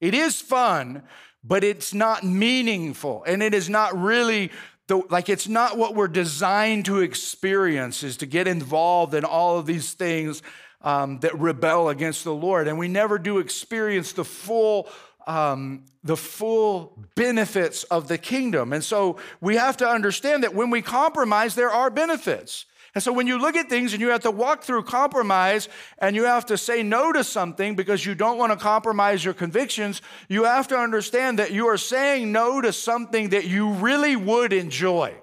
[0.00, 1.02] It is fun,
[1.42, 4.50] but it's not meaningful, and it is not really
[4.88, 8.02] the, like it's not what we're designed to experience.
[8.02, 10.42] Is to get involved in all of these things
[10.82, 12.68] um, that rebel against the Lord.
[12.68, 14.88] And we never do experience the full
[15.26, 18.72] um, the full benefits of the kingdom.
[18.72, 22.64] And so we have to understand that when we compromise, there are benefits.
[22.94, 26.16] And so when you look at things and you have to walk through compromise and
[26.16, 30.02] you have to say no to something because you don't want to compromise your convictions,
[30.28, 34.52] you have to understand that you are saying no to something that you really would
[34.52, 35.14] enjoy.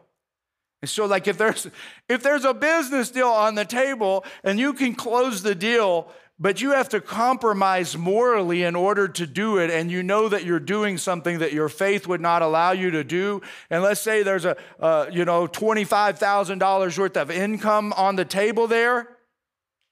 [0.91, 1.67] So, like, if there's
[2.07, 6.61] if there's a business deal on the table and you can close the deal, but
[6.61, 10.59] you have to compromise morally in order to do it, and you know that you're
[10.59, 13.41] doing something that your faith would not allow you to do.
[13.69, 17.93] And let's say there's a uh, you know twenty five thousand dollars worth of income
[17.93, 19.17] on the table there,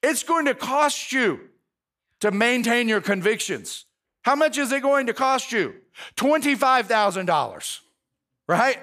[0.02, 1.40] it's going to cost you
[2.20, 3.84] to maintain your convictions.
[4.22, 5.74] How much is it going to cost you?
[6.14, 7.80] Twenty five thousand dollars,
[8.48, 8.78] right?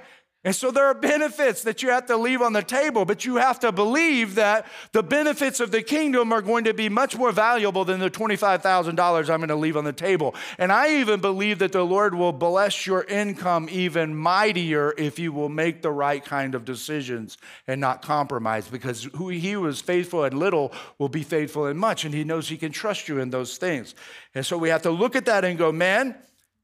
[0.45, 3.37] And so there are benefits that you have to leave on the table, but you
[3.37, 7.31] have to believe that the benefits of the kingdom are going to be much more
[7.31, 10.35] valuable than the $25,000 I'm going to leave on the table.
[10.57, 15.31] And I even believe that the Lord will bless your income even mightier if you
[15.31, 20.25] will make the right kind of decisions and not compromise, because who he was faithful
[20.25, 23.29] in little will be faithful in much, and he knows he can trust you in
[23.29, 23.95] those things.
[24.35, 26.15] And so we have to look at that and go, man,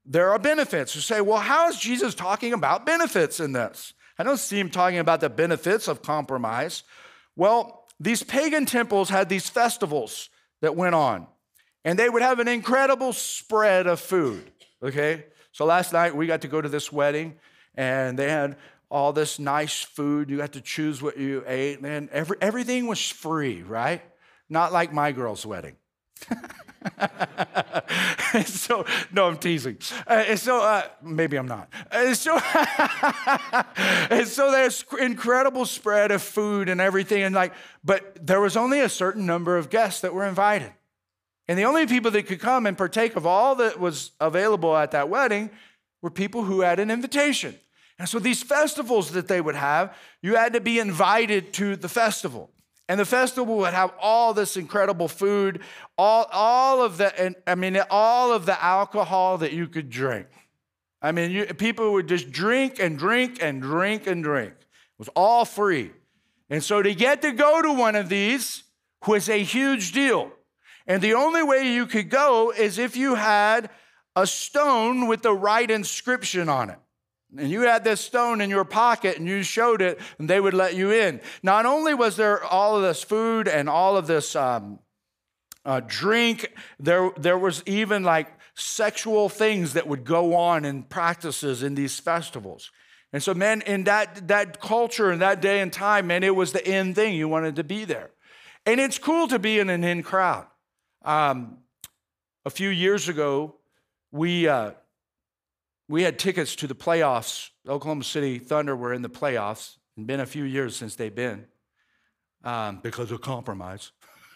[0.06, 0.96] there are benefits.
[0.96, 3.94] You say, well, how is Jesus talking about benefits in this?
[4.18, 6.84] I don't see him talking about the benefits of compromise.
[7.36, 10.30] Well, these pagan temples had these festivals
[10.62, 11.28] that went on,
[11.86, 14.52] and they would have an incredible spread of food.
[14.84, 15.26] Okay?
[15.52, 17.36] So last night we got to go to this wedding,
[17.76, 18.58] and they had
[18.90, 20.30] all this nice food.
[20.30, 24.02] You got to choose what you ate, and every, everything was free, right?
[24.50, 25.76] Not like my girl's wedding.
[28.46, 29.78] so, no, I'm teasing.
[30.08, 31.70] Uh, so, uh, maybe I'm not.
[31.92, 32.38] And so,
[34.10, 37.24] and so there's incredible spread of food and everything.
[37.24, 40.74] And like, but there was only a certain number of guests that were invited.
[41.48, 44.92] And the only people that could come and partake of all that was available at
[44.92, 45.50] that wedding
[46.02, 47.56] were people who had an invitation.
[47.98, 51.90] And so these festivals that they would have, you had to be invited to the
[51.90, 52.52] festival.
[52.90, 55.62] And the festival would have all this incredible food,
[55.96, 60.26] all, all of the, and I mean, all of the alcohol that you could drink.
[61.00, 64.54] I mean, you, people would just drink and drink and drink and drink.
[64.54, 65.92] It was all free.
[66.50, 68.64] And so to get to go to one of these
[69.08, 70.32] was a huge deal.
[70.88, 73.70] And the only way you could go is if you had
[74.16, 76.80] a stone with the right inscription on it
[77.38, 80.54] and you had this stone in your pocket and you showed it, and they would
[80.54, 81.22] let you in.
[81.44, 84.80] Not only was there all of this food and all of this um,
[85.66, 91.64] uh, drink, there, there was even like sexual things that would go on in practices
[91.64, 92.72] in these festivals.
[93.14, 96.52] And so, man, in that, that culture and that day and time, man, it was
[96.52, 97.16] the in thing.
[97.16, 98.12] You wanted to be there.
[98.66, 100.46] And it's cool to be in an in crowd.
[101.04, 101.60] Um,
[102.46, 103.56] a few years ago,
[104.12, 104.72] we, uh,
[105.90, 107.50] we had tickets to the playoffs.
[107.68, 109.78] Oklahoma City Thunder were in the playoffs.
[109.98, 111.48] It's been a few years since they've been
[112.44, 113.92] um, because of compromise.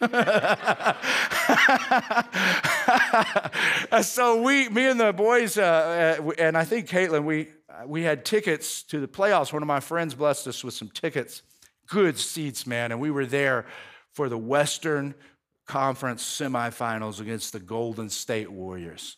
[4.02, 7.48] so we, me and the boys, uh, uh and I think Caitlin, we
[7.86, 9.52] we had tickets to the playoffs.
[9.52, 11.42] One of my friends blessed us with some tickets,
[11.86, 13.66] good seats, man, and we were there
[14.12, 15.14] for the Western
[15.66, 19.16] Conference semifinals against the Golden State Warriors.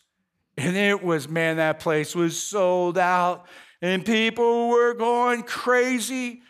[0.57, 3.45] And it was, man, that place was sold out
[3.81, 6.41] and people were going crazy.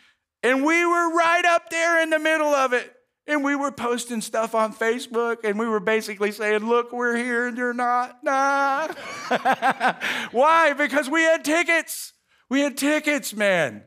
[0.42, 2.94] And we were right up there in the middle of it.
[3.26, 7.46] And we were posting stuff on Facebook and we were basically saying, Look, we're here
[7.46, 8.24] and you're not.
[8.24, 8.88] Nah.
[10.32, 10.72] Why?
[10.72, 12.14] Because we had tickets.
[12.48, 13.84] We had tickets, man.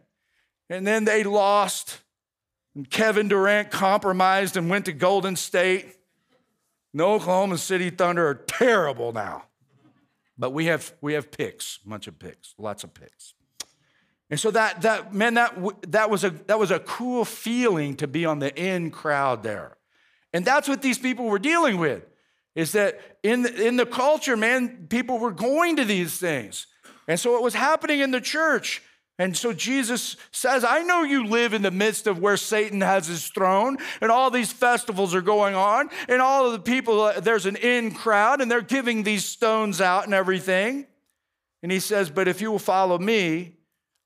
[0.69, 2.01] And then they lost.
[2.75, 5.85] And Kevin Durant compromised and went to Golden State.
[6.93, 9.45] And The Oklahoma City Thunder are terrible now.
[10.41, 13.35] But we have we have picks, bunch of picks, lots of picks.
[14.31, 15.55] And so that that man that
[15.91, 19.77] that was a that was a cool feeling to be on the in crowd there.
[20.33, 22.07] And that's what these people were dealing with.
[22.55, 26.65] Is that in the, in the culture, man, people were going to these things.
[27.07, 28.81] And so it was happening in the church.
[29.21, 33.05] And so Jesus says, I know you live in the midst of where Satan has
[33.05, 37.19] his throne, and all these festivals are going on, and all of the people, uh,
[37.19, 40.87] there's an in crowd, and they're giving these stones out and everything.
[41.61, 43.57] And he says, But if you will follow me,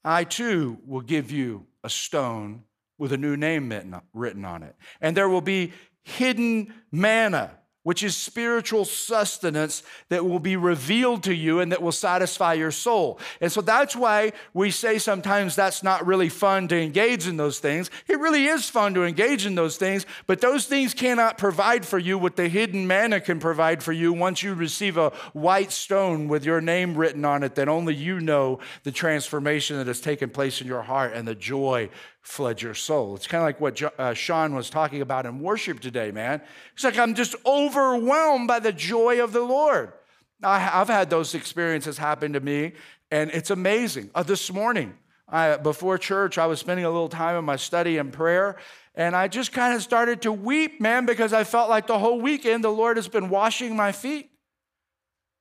[0.03, 2.63] I too will give you a stone
[2.97, 3.73] with a new name
[4.13, 4.75] written on it.
[4.99, 5.71] And there will be
[6.03, 7.51] hidden manna
[7.85, 12.71] which is spiritual sustenance that will be revealed to you and that will satisfy your
[12.71, 13.19] soul.
[13.39, 17.59] And so that's why we say sometimes that's not really fun to engage in those
[17.59, 17.91] things.
[18.07, 21.99] It really is fun to engage in those things, but those things cannot provide for
[21.99, 26.27] you what the hidden manna can provide for you once you receive a white stone
[26.27, 30.31] with your name written on it that only you know the transformation that has taken
[30.31, 31.87] place in your heart and the joy
[32.25, 33.15] fled your soul.
[33.15, 36.41] It's kind of like what uh, Sean was talking about in worship today, man.
[36.73, 39.93] It's like I'm just overwhelmed by the joy of the Lord.
[40.41, 42.73] I, have had those experiences happen to me,
[43.11, 44.09] and it's amazing.
[44.15, 44.95] Uh, this morning,
[45.29, 48.57] I, before church, I was spending a little time in my study and prayer,
[48.95, 52.19] and I just kind of started to weep, man, because I felt like the whole
[52.19, 54.31] weekend the Lord has been washing my feet.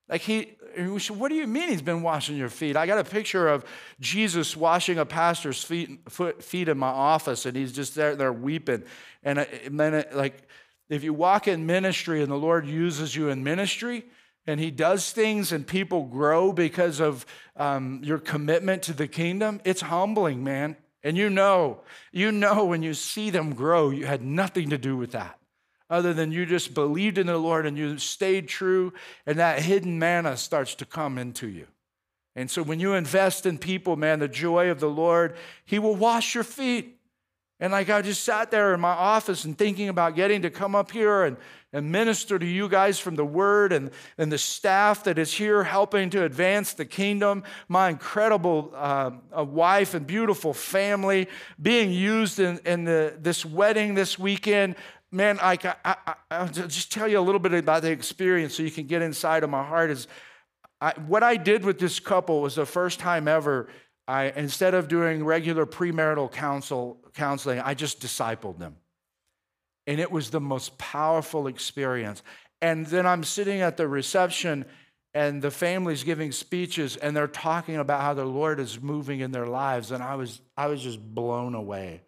[0.07, 0.55] Like he,
[1.09, 2.77] what do you mean he's been washing your feet?
[2.77, 3.65] I got a picture of
[3.99, 8.33] Jesus washing a pastor's feet, foot, feet in my office, and he's just there, there
[8.33, 8.83] weeping.
[9.23, 10.47] And, and then, it, like,
[10.89, 14.05] if you walk in ministry and the Lord uses you in ministry,
[14.45, 19.59] and he does things and people grow because of um, your commitment to the kingdom,
[19.63, 20.77] it's humbling, man.
[21.03, 24.95] And you know, you know when you see them grow, you had nothing to do
[24.95, 25.39] with that
[25.89, 28.93] other than you just believed in the Lord and you stayed true,
[29.25, 31.67] and that hidden manna starts to come into you.
[32.35, 35.95] And so when you invest in people, man, the joy of the Lord, He will
[35.95, 36.99] wash your feet.
[37.59, 40.75] And like I just sat there in my office and thinking about getting to come
[40.75, 41.37] up here and,
[41.71, 45.63] and minister to you guys from the word and, and the staff that is here
[45.63, 49.11] helping to advance the kingdom, my incredible uh,
[49.45, 51.29] wife and beautiful family
[51.61, 54.75] being used in, in the, this wedding this weekend
[55.15, 55.95] man, I, I,
[56.29, 59.43] I, just tell you a little bit about the experience so you can get inside
[59.43, 59.89] of my heart.
[59.89, 60.07] Is
[60.81, 63.69] I, what I did with this couple was the first time ever.
[64.07, 68.75] I instead of doing regular premarital counsel counseling, I just discipled them,
[69.87, 72.21] and it was the most powerful experience.
[72.61, 74.65] And then I'm sitting at the reception,
[75.13, 79.31] and the family's giving speeches, and they're talking about how the Lord is moving in
[79.31, 82.01] their lives, and I was I was just blown away,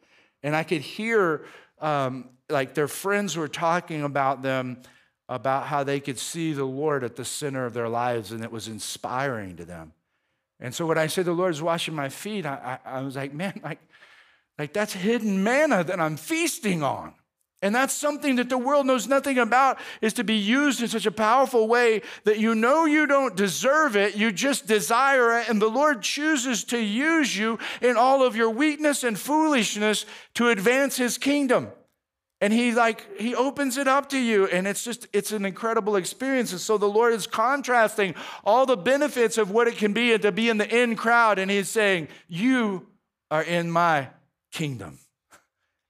[0.43, 1.45] and I could hear
[1.79, 4.81] um, like their friends were talking about them
[5.29, 8.51] about how they could see the Lord at the center of their lives, and it
[8.51, 9.93] was inspiring to them.
[10.59, 13.33] And so when I said the Lord's washing my feet, I, I, I was like,
[13.33, 13.79] man, like,
[14.57, 17.13] like that's hidden manna that I'm feasting on.
[17.61, 21.07] And that's something that the world knows nothing about is to be used in such
[21.07, 25.59] a powerful way that you know you don't deserve it, you just desire it, and
[25.59, 30.97] the Lord chooses to use you in all of your weakness and foolishness to advance
[30.97, 31.71] his kingdom.
[32.39, 35.95] And he like he opens it up to you and it's just it's an incredible
[35.95, 36.51] experience.
[36.51, 40.21] And so the Lord is contrasting all the benefits of what it can be and
[40.21, 42.85] to be in the in crowd and he's saying, "You
[43.31, 44.09] are in my
[44.51, 44.99] kingdom."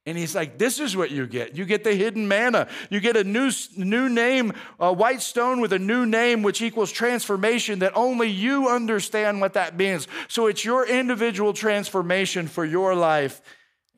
[0.07, 1.57] And he's like, This is what you get.
[1.57, 2.69] You get the hidden manna.
[2.89, 6.93] You get a new, new name, a white stone with a new name, which equals
[6.93, 10.07] transformation that only you understand what that means.
[10.29, 13.41] So it's your individual transformation for your life,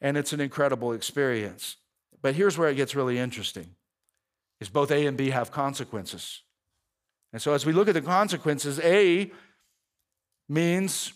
[0.02, 1.78] and it's an incredible experience.
[2.24, 3.76] But here's where it gets really interesting
[4.60, 6.42] is both A and B have consequences.
[7.32, 9.32] And so as we look at the consequences, A
[10.50, 11.14] means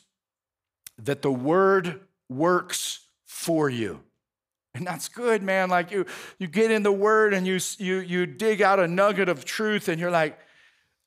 [1.00, 4.00] that the word works for you.
[4.76, 5.70] And that's good, man.
[5.70, 6.06] Like you,
[6.40, 9.88] you get in the word and you, you, you dig out a nugget of truth
[9.88, 10.40] and you're like,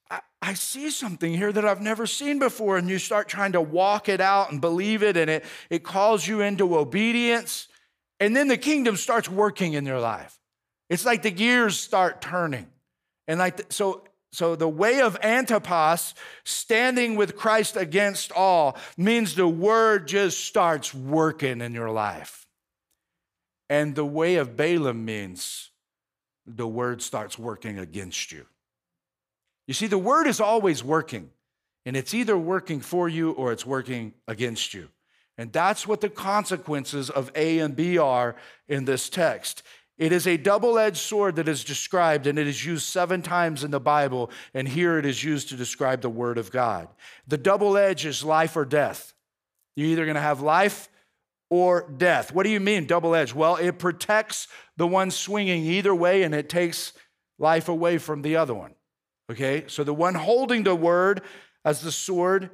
[0.08, 2.76] I, I see something here that I've never seen before.
[2.76, 6.26] And you start trying to walk it out and believe it, and it, it calls
[6.26, 7.66] you into obedience.
[8.20, 10.38] And then the kingdom starts working in your life.
[10.88, 12.68] It's like the gears start turning.
[13.26, 16.14] And like, so So, the way of Antipas,
[16.44, 22.45] standing with Christ against all, means the word just starts working in your life.
[23.68, 25.70] And the way of Balaam means
[26.46, 28.46] the word starts working against you.
[29.66, 31.30] You see, the word is always working,
[31.84, 34.88] and it's either working for you or it's working against you.
[35.38, 38.36] And that's what the consequences of A and B are
[38.68, 39.62] in this text.
[39.98, 43.64] It is a double edged sword that is described, and it is used seven times
[43.64, 46.88] in the Bible, and here it is used to describe the Word of God.
[47.26, 49.14] The double edge is life or death.
[49.74, 50.88] You're either going to have life
[51.50, 52.32] or death.
[52.32, 53.34] What do you mean, double edged?
[53.34, 56.92] Well, it protects the one swinging either way, and it takes
[57.38, 58.74] life away from the other one.
[59.30, 61.22] Okay, so the one holding the Word
[61.64, 62.50] as the sword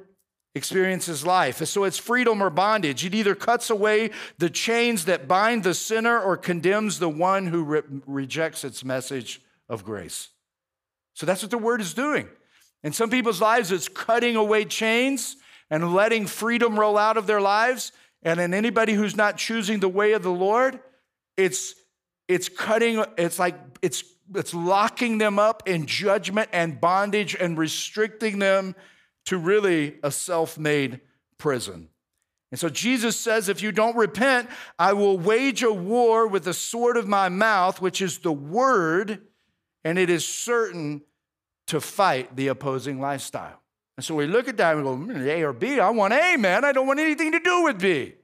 [0.55, 1.63] experiences life.
[1.65, 3.03] So it's freedom or bondage.
[3.05, 7.63] It either cuts away the chains that bind the sinner or condemns the one who
[7.63, 10.29] re- rejects its message of grace.
[11.15, 12.27] So that's what the word is doing.
[12.83, 15.37] In some people's lives, it's cutting away chains
[15.69, 17.91] and letting freedom roll out of their lives.
[18.23, 20.79] And in anybody who's not choosing the way of the Lord,
[21.37, 21.75] it's
[22.27, 24.03] it's cutting, it's like it's
[24.33, 28.75] it's locking them up in judgment and bondage and restricting them
[29.25, 31.01] to really a self made
[31.37, 31.89] prison.
[32.51, 34.47] And so Jesus says, if you don't repent,
[34.77, 39.23] I will wage a war with the sword of my mouth, which is the word,
[39.83, 41.01] and it is certain
[41.67, 43.62] to fight the opposing lifestyle.
[43.97, 45.79] And so we look at that and we go, hmm, A or B?
[45.79, 46.65] I want A, man.
[46.65, 48.15] I don't want anything to do with B.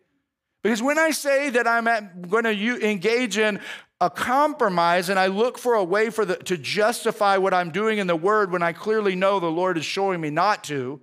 [0.64, 1.86] Because when I say that I'm
[2.28, 3.60] going to engage in
[4.02, 8.00] a compromise and I look for a way for the, to justify what I'm doing
[8.00, 11.02] in the word when I clearly know the Lord is showing me not to,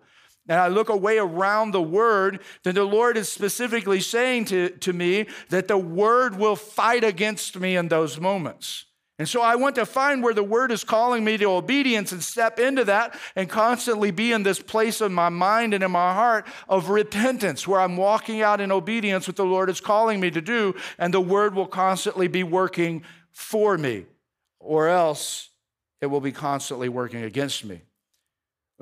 [0.49, 4.71] and I look a way around the word, then the Lord is specifically saying to,
[4.71, 8.85] to me that the word will fight against me in those moments.
[9.19, 12.23] And so I want to find where the word is calling me to obedience and
[12.23, 16.12] step into that and constantly be in this place of my mind and in my
[16.12, 20.31] heart of repentance where I'm walking out in obedience what the Lord is calling me
[20.33, 24.05] to do, and the word will constantly be working for me,
[24.61, 25.49] or else
[26.03, 27.81] it will be constantly working against me.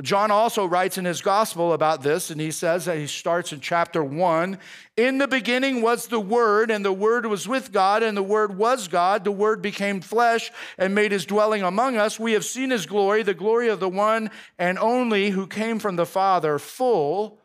[0.03, 3.61] John also writes in his gospel about this, and he says that he starts in
[3.61, 4.59] chapter one
[4.97, 8.57] In the beginning was the Word, and the Word was with God, and the Word
[8.57, 9.23] was God.
[9.23, 12.19] The Word became flesh and made his dwelling among us.
[12.19, 15.95] We have seen his glory, the glory of the one and only who came from
[15.95, 17.39] the Father, full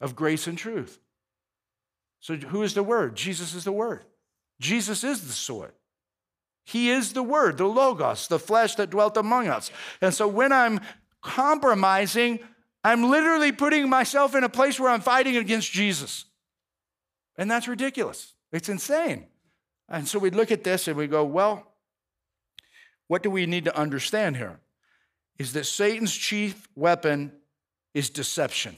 [0.00, 1.00] of grace and truth.
[2.20, 3.16] So, who is the Word?
[3.16, 4.04] Jesus is the Word.
[4.60, 5.72] Jesus is the sword.
[6.64, 9.72] He is the Word, the Logos, the flesh that dwelt among us.
[10.00, 10.80] And so, when I'm
[11.22, 12.40] compromising,
[12.84, 16.24] I'm literally putting myself in a place where I'm fighting against Jesus.
[17.36, 18.34] And that's ridiculous.
[18.52, 19.26] It's insane.
[19.88, 21.66] And so we look at this and we go, well,
[23.06, 24.60] what do we need to understand here?
[25.38, 27.32] Is that Satan's chief weapon
[27.94, 28.76] is deception.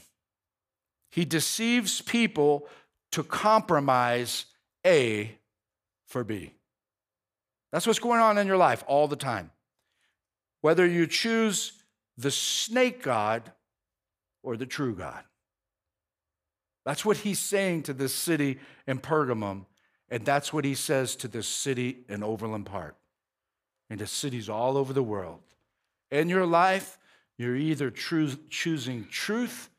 [1.09, 2.67] He deceives people
[3.11, 4.45] to compromise
[4.85, 5.37] A
[6.07, 6.53] for B.
[7.71, 9.51] That's what's going on in your life all the time.
[10.61, 11.73] Whether you choose
[12.21, 13.51] the snake God
[14.43, 15.23] or the true God.
[16.85, 19.65] That's what he's saying to this city in Pergamum,
[20.09, 22.95] and that's what he says to this city in Overland Park
[23.89, 25.41] and to cities all over the world.
[26.09, 26.97] In your life,
[27.37, 29.69] you're either choosing truth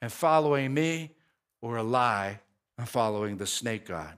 [0.00, 1.14] and following me
[1.60, 2.40] or a lie
[2.78, 4.16] and following the snake God.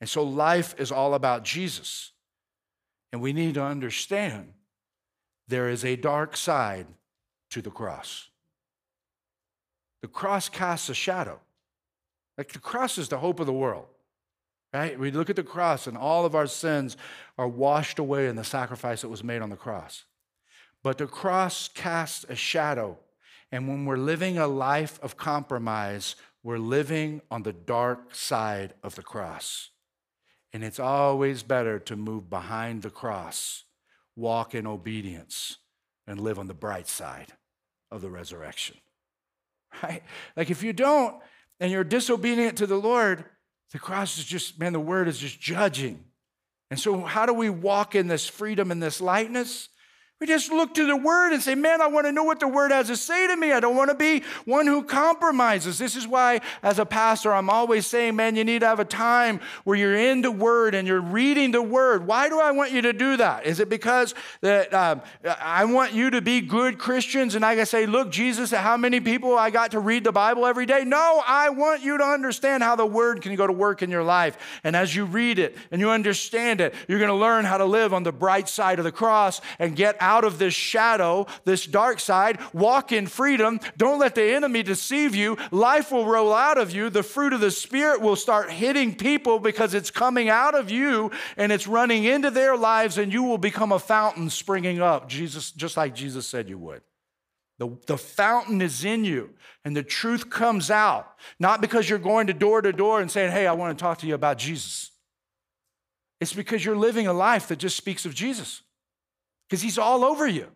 [0.00, 2.12] And so life is all about Jesus.
[3.12, 4.52] And we need to understand
[5.48, 6.86] there is a dark side
[7.54, 8.28] to the cross.
[10.02, 11.38] The cross casts a shadow.
[12.36, 13.86] Like the cross is the hope of the world.
[14.72, 14.98] Right?
[14.98, 16.96] We look at the cross and all of our sins
[17.38, 20.02] are washed away in the sacrifice that was made on the cross.
[20.82, 22.98] But the cross casts a shadow.
[23.52, 28.96] And when we're living a life of compromise, we're living on the dark side of
[28.96, 29.70] the cross.
[30.52, 33.62] And it's always better to move behind the cross,
[34.16, 35.58] walk in obedience,
[36.04, 37.32] and live on the bright side
[37.94, 38.76] of the resurrection.
[39.82, 40.04] Right?
[40.36, 41.20] Like if you don't
[41.58, 43.24] and you're disobedient to the Lord,
[43.72, 46.04] the cross is just, man, the word is just judging.
[46.70, 49.68] And so, how do we walk in this freedom and this lightness?
[50.20, 52.46] We just look to the word and say, Man, I want to know what the
[52.46, 53.50] word has to say to me.
[53.52, 55.76] I don't want to be one who compromises.
[55.76, 58.84] This is why, as a pastor, I'm always saying, Man, you need to have a
[58.84, 62.06] time where you're in the word and you're reading the word.
[62.06, 63.44] Why do I want you to do that?
[63.44, 67.66] Is it because that um, I want you to be good Christians and I can
[67.66, 70.84] say, Look, Jesus, how many people I got to read the Bible every day?
[70.84, 74.04] No, I want you to understand how the word can go to work in your
[74.04, 74.38] life.
[74.62, 77.64] And as you read it and you understand it, you're going to learn how to
[77.64, 81.26] live on the bright side of the cross and get out out of this shadow,
[81.44, 82.38] this dark side.
[82.52, 83.58] Walk in freedom.
[83.76, 85.36] Don't let the enemy deceive you.
[85.50, 86.88] Life will roll out of you.
[86.88, 91.10] The fruit of the Spirit will start hitting people because it's coming out of you
[91.36, 95.50] and it's running into their lives, and you will become a fountain springing up, Jesus,
[95.50, 96.82] just like Jesus said you would.
[97.58, 99.30] The, the fountain is in you,
[99.64, 103.32] and the truth comes out, not because you're going to door to door and saying,
[103.32, 104.90] Hey, I want to talk to you about Jesus.
[106.20, 108.62] It's because you're living a life that just speaks of Jesus,
[109.48, 110.48] because he's all over you.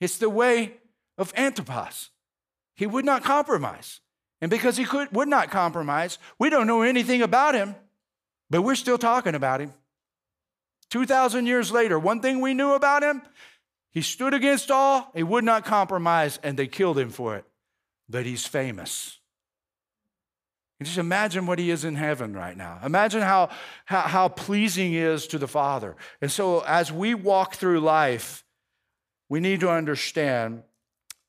[0.00, 0.74] It's the way
[1.16, 2.10] of Antipas.
[2.74, 4.00] He would not compromise.
[4.40, 7.74] And because he could, would not compromise, we don't know anything about him,
[8.50, 9.72] but we're still talking about him.
[10.90, 13.22] 2,000 years later, one thing we knew about him
[13.90, 17.44] he stood against all, he would not compromise, and they killed him for it.
[18.08, 19.17] But he's famous.
[20.78, 22.78] You just imagine what he is in heaven right now.
[22.84, 23.50] Imagine how,
[23.84, 25.96] how, how pleasing he is to the Father.
[26.20, 28.44] And so, as we walk through life,
[29.28, 30.62] we need to understand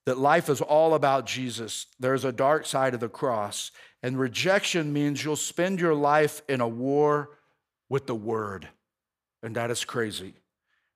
[0.05, 1.87] that life is all about Jesus.
[1.99, 3.71] There's a dark side of the cross,
[4.03, 7.31] and rejection means you'll spend your life in a war
[7.89, 8.69] with the Word.
[9.41, 10.35] And that is crazy.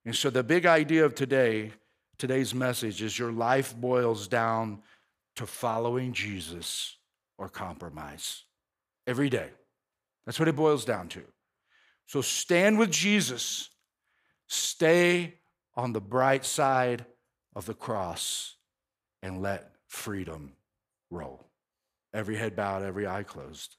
[0.05, 1.71] And so, the big idea of today,
[2.19, 4.83] today's message, is your life boils down
[5.37, 6.97] to following Jesus
[7.37, 8.43] or compromise
[9.07, 9.49] every day.
[10.25, 11.23] That's what it boils down to.
[12.05, 13.69] So, stand with Jesus,
[14.47, 15.35] stay
[15.75, 17.05] on the bright side
[17.55, 18.55] of the cross,
[19.21, 20.53] and let freedom
[21.09, 21.45] roll.
[22.13, 23.75] Every head bowed, every eye closed.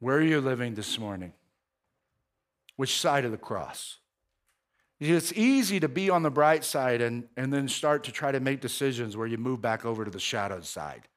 [0.00, 1.32] Where are you living this morning?
[2.76, 3.98] Which side of the cross?
[5.04, 8.38] It's easy to be on the bright side and, and then start to try to
[8.38, 11.08] make decisions where you move back over to the shadow side.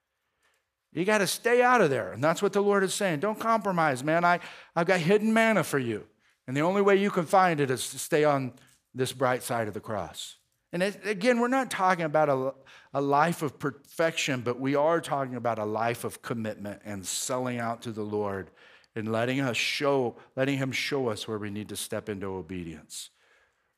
[0.92, 2.12] You got to stay out of there.
[2.12, 3.20] And that's what the Lord is saying.
[3.20, 4.26] Don't compromise, man.
[4.26, 4.40] I,
[4.76, 6.06] I've got hidden manna for you.
[6.48, 8.54] And the only way you can find it is to stay on
[8.96, 10.38] this bright side of the cross.
[10.74, 12.54] And it, again, we're not talking about a,
[12.92, 17.60] a life of perfection, but we are talking about a life of commitment and selling
[17.60, 18.50] out to the Lord
[18.96, 23.12] and letting us show, letting him show us where we need to step into obedience.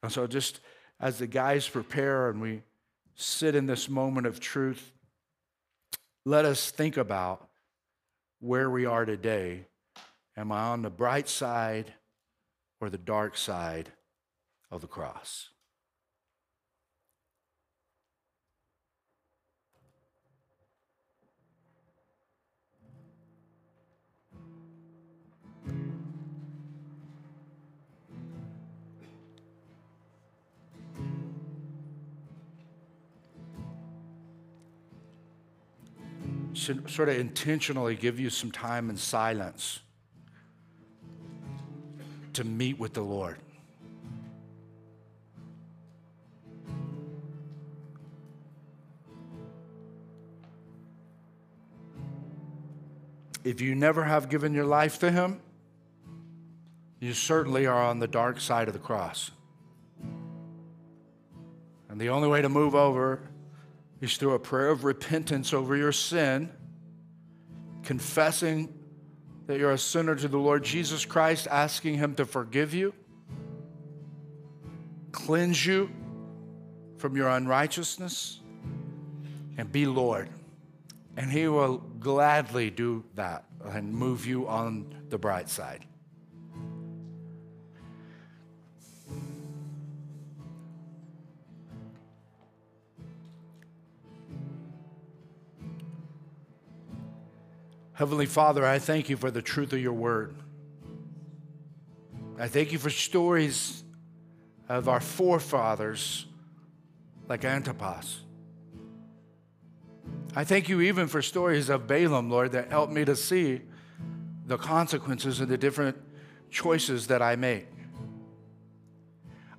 [0.07, 0.61] And so just
[1.01, 2.61] as the guys prepare and we
[3.15, 4.93] sit in this moment of truth,
[6.23, 7.49] let us think about
[8.39, 9.65] where we are today.
[10.37, 11.91] Am I on the bright side
[12.79, 13.91] or the dark side
[14.71, 15.49] of the cross?
[36.67, 39.79] Should sort of intentionally give you some time in silence
[42.33, 43.37] to meet with the Lord.
[53.45, 55.39] If you never have given your life to Him,
[56.99, 59.31] you certainly are on the dark side of the cross.
[61.87, 63.21] And the only way to move over
[64.01, 66.51] is through a prayer of repentance over your sin,
[67.87, 68.67] confessing
[69.45, 72.93] that you're a sinner to the Lord Jesus Christ, asking Him to forgive you,
[75.13, 75.89] cleanse you
[76.97, 78.41] from your unrighteousness,
[79.57, 80.27] and be Lord.
[81.15, 85.85] And He will gladly do that and move you on the bright side.
[97.97, 100.35] Heavenly Father, I thank you for the truth of your word.
[102.37, 103.83] I thank you for stories
[104.69, 106.27] of our forefathers
[107.27, 108.19] like Antipas.
[110.35, 113.61] I thank you even for stories of Balaam, Lord, that help me to see
[114.45, 115.97] the consequences of the different
[116.51, 117.67] choices that I make.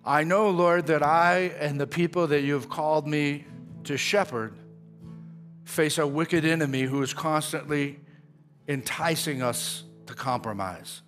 [0.05, 3.47] I know, Lord, that I and the people that you've called me
[3.83, 4.55] to shepherd
[5.65, 7.99] face a wicked enemy who is constantly
[8.69, 11.03] enticing us to compromise.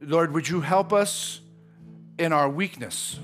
[0.00, 1.40] Lord, would you help us
[2.18, 3.18] in our weakness?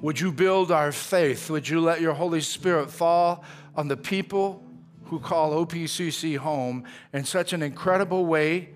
[0.00, 1.50] Would you build our faith?
[1.50, 3.44] Would you let your Holy Spirit fall
[3.74, 4.62] on the people
[5.06, 8.68] who call OPCC home in such an incredible way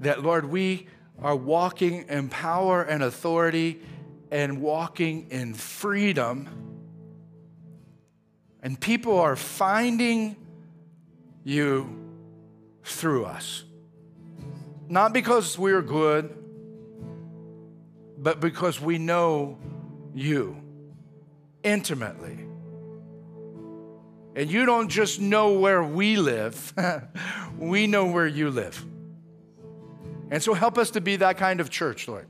[0.00, 0.86] that, Lord, we
[1.20, 3.82] are walking in power and authority
[4.30, 6.63] and walking in freedom
[8.64, 10.36] and people are finding
[11.44, 12.00] you
[12.82, 13.62] through us.
[14.88, 16.34] Not because we're good,
[18.16, 19.58] but because we know
[20.14, 20.56] you
[21.62, 22.38] intimately.
[24.34, 26.72] And you don't just know where we live,
[27.58, 28.82] we know where you live.
[30.30, 32.26] And so help us to be that kind of church, Lord.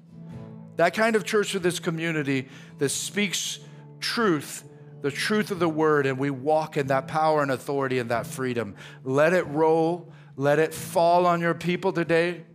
[0.76, 3.60] That kind of church for this community that speaks
[4.00, 4.64] truth,
[5.04, 8.26] the truth of the word, and we walk in that power and authority and that
[8.26, 8.74] freedom.
[9.02, 12.46] Let it roll, let it fall on your people today.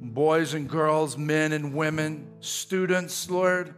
[0.00, 3.76] Boys and girls, men and women, students, Lord,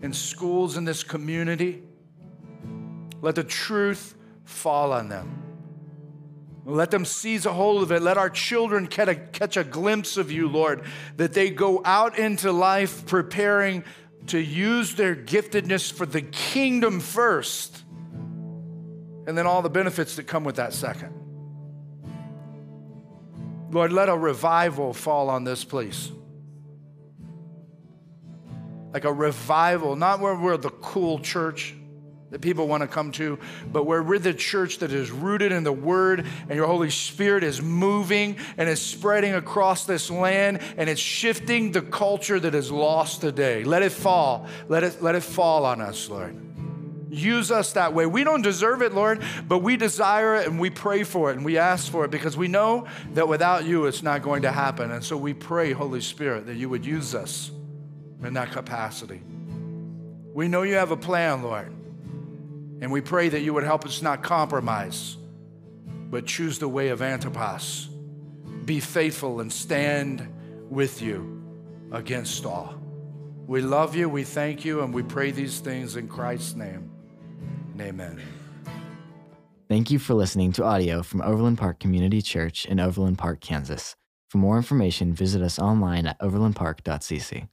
[0.00, 1.82] in schools in this community.
[3.20, 5.42] Let the truth fall on them.
[6.64, 8.00] Let them seize a hold of it.
[8.00, 10.84] Let our children catch a, catch a glimpse of you, Lord,
[11.18, 13.84] that they go out into life preparing
[14.28, 17.84] to use their giftedness for the kingdom first,
[19.26, 21.12] and then all the benefits that come with that second.
[23.70, 26.10] Lord, let a revival fall on this place.
[28.92, 31.74] Like a revival, not where we're the cool church
[32.30, 33.38] that people want to come to,
[33.72, 37.44] but where we're the church that is rooted in the Word and your Holy Spirit
[37.44, 42.70] is moving and is spreading across this land and it's shifting the culture that is
[42.70, 43.62] lost today.
[43.62, 44.48] Let it fall.
[44.68, 46.42] Let it, let it fall on us, Lord.
[47.08, 48.04] Use us that way.
[48.04, 51.44] We don't deserve it, Lord, but we desire it and we pray for it and
[51.44, 54.90] we ask for it because we know that without you it's not going to happen.
[54.90, 57.52] And so we pray, Holy Spirit, that you would use us
[58.24, 59.22] in that capacity.
[60.34, 61.75] We know you have a plan, Lord.
[62.80, 65.16] And we pray that you would help us not compromise,
[66.10, 67.88] but choose the way of Antipas.
[68.64, 70.28] Be faithful and stand
[70.68, 71.42] with you
[71.92, 72.74] against all.
[73.46, 76.90] We love you, we thank you, and we pray these things in Christ's name.
[77.80, 78.20] Amen.
[79.68, 83.96] Thank you for listening to audio from Overland Park Community Church in Overland Park, Kansas.
[84.28, 87.48] For more information, visit us online at overlandpark.cc.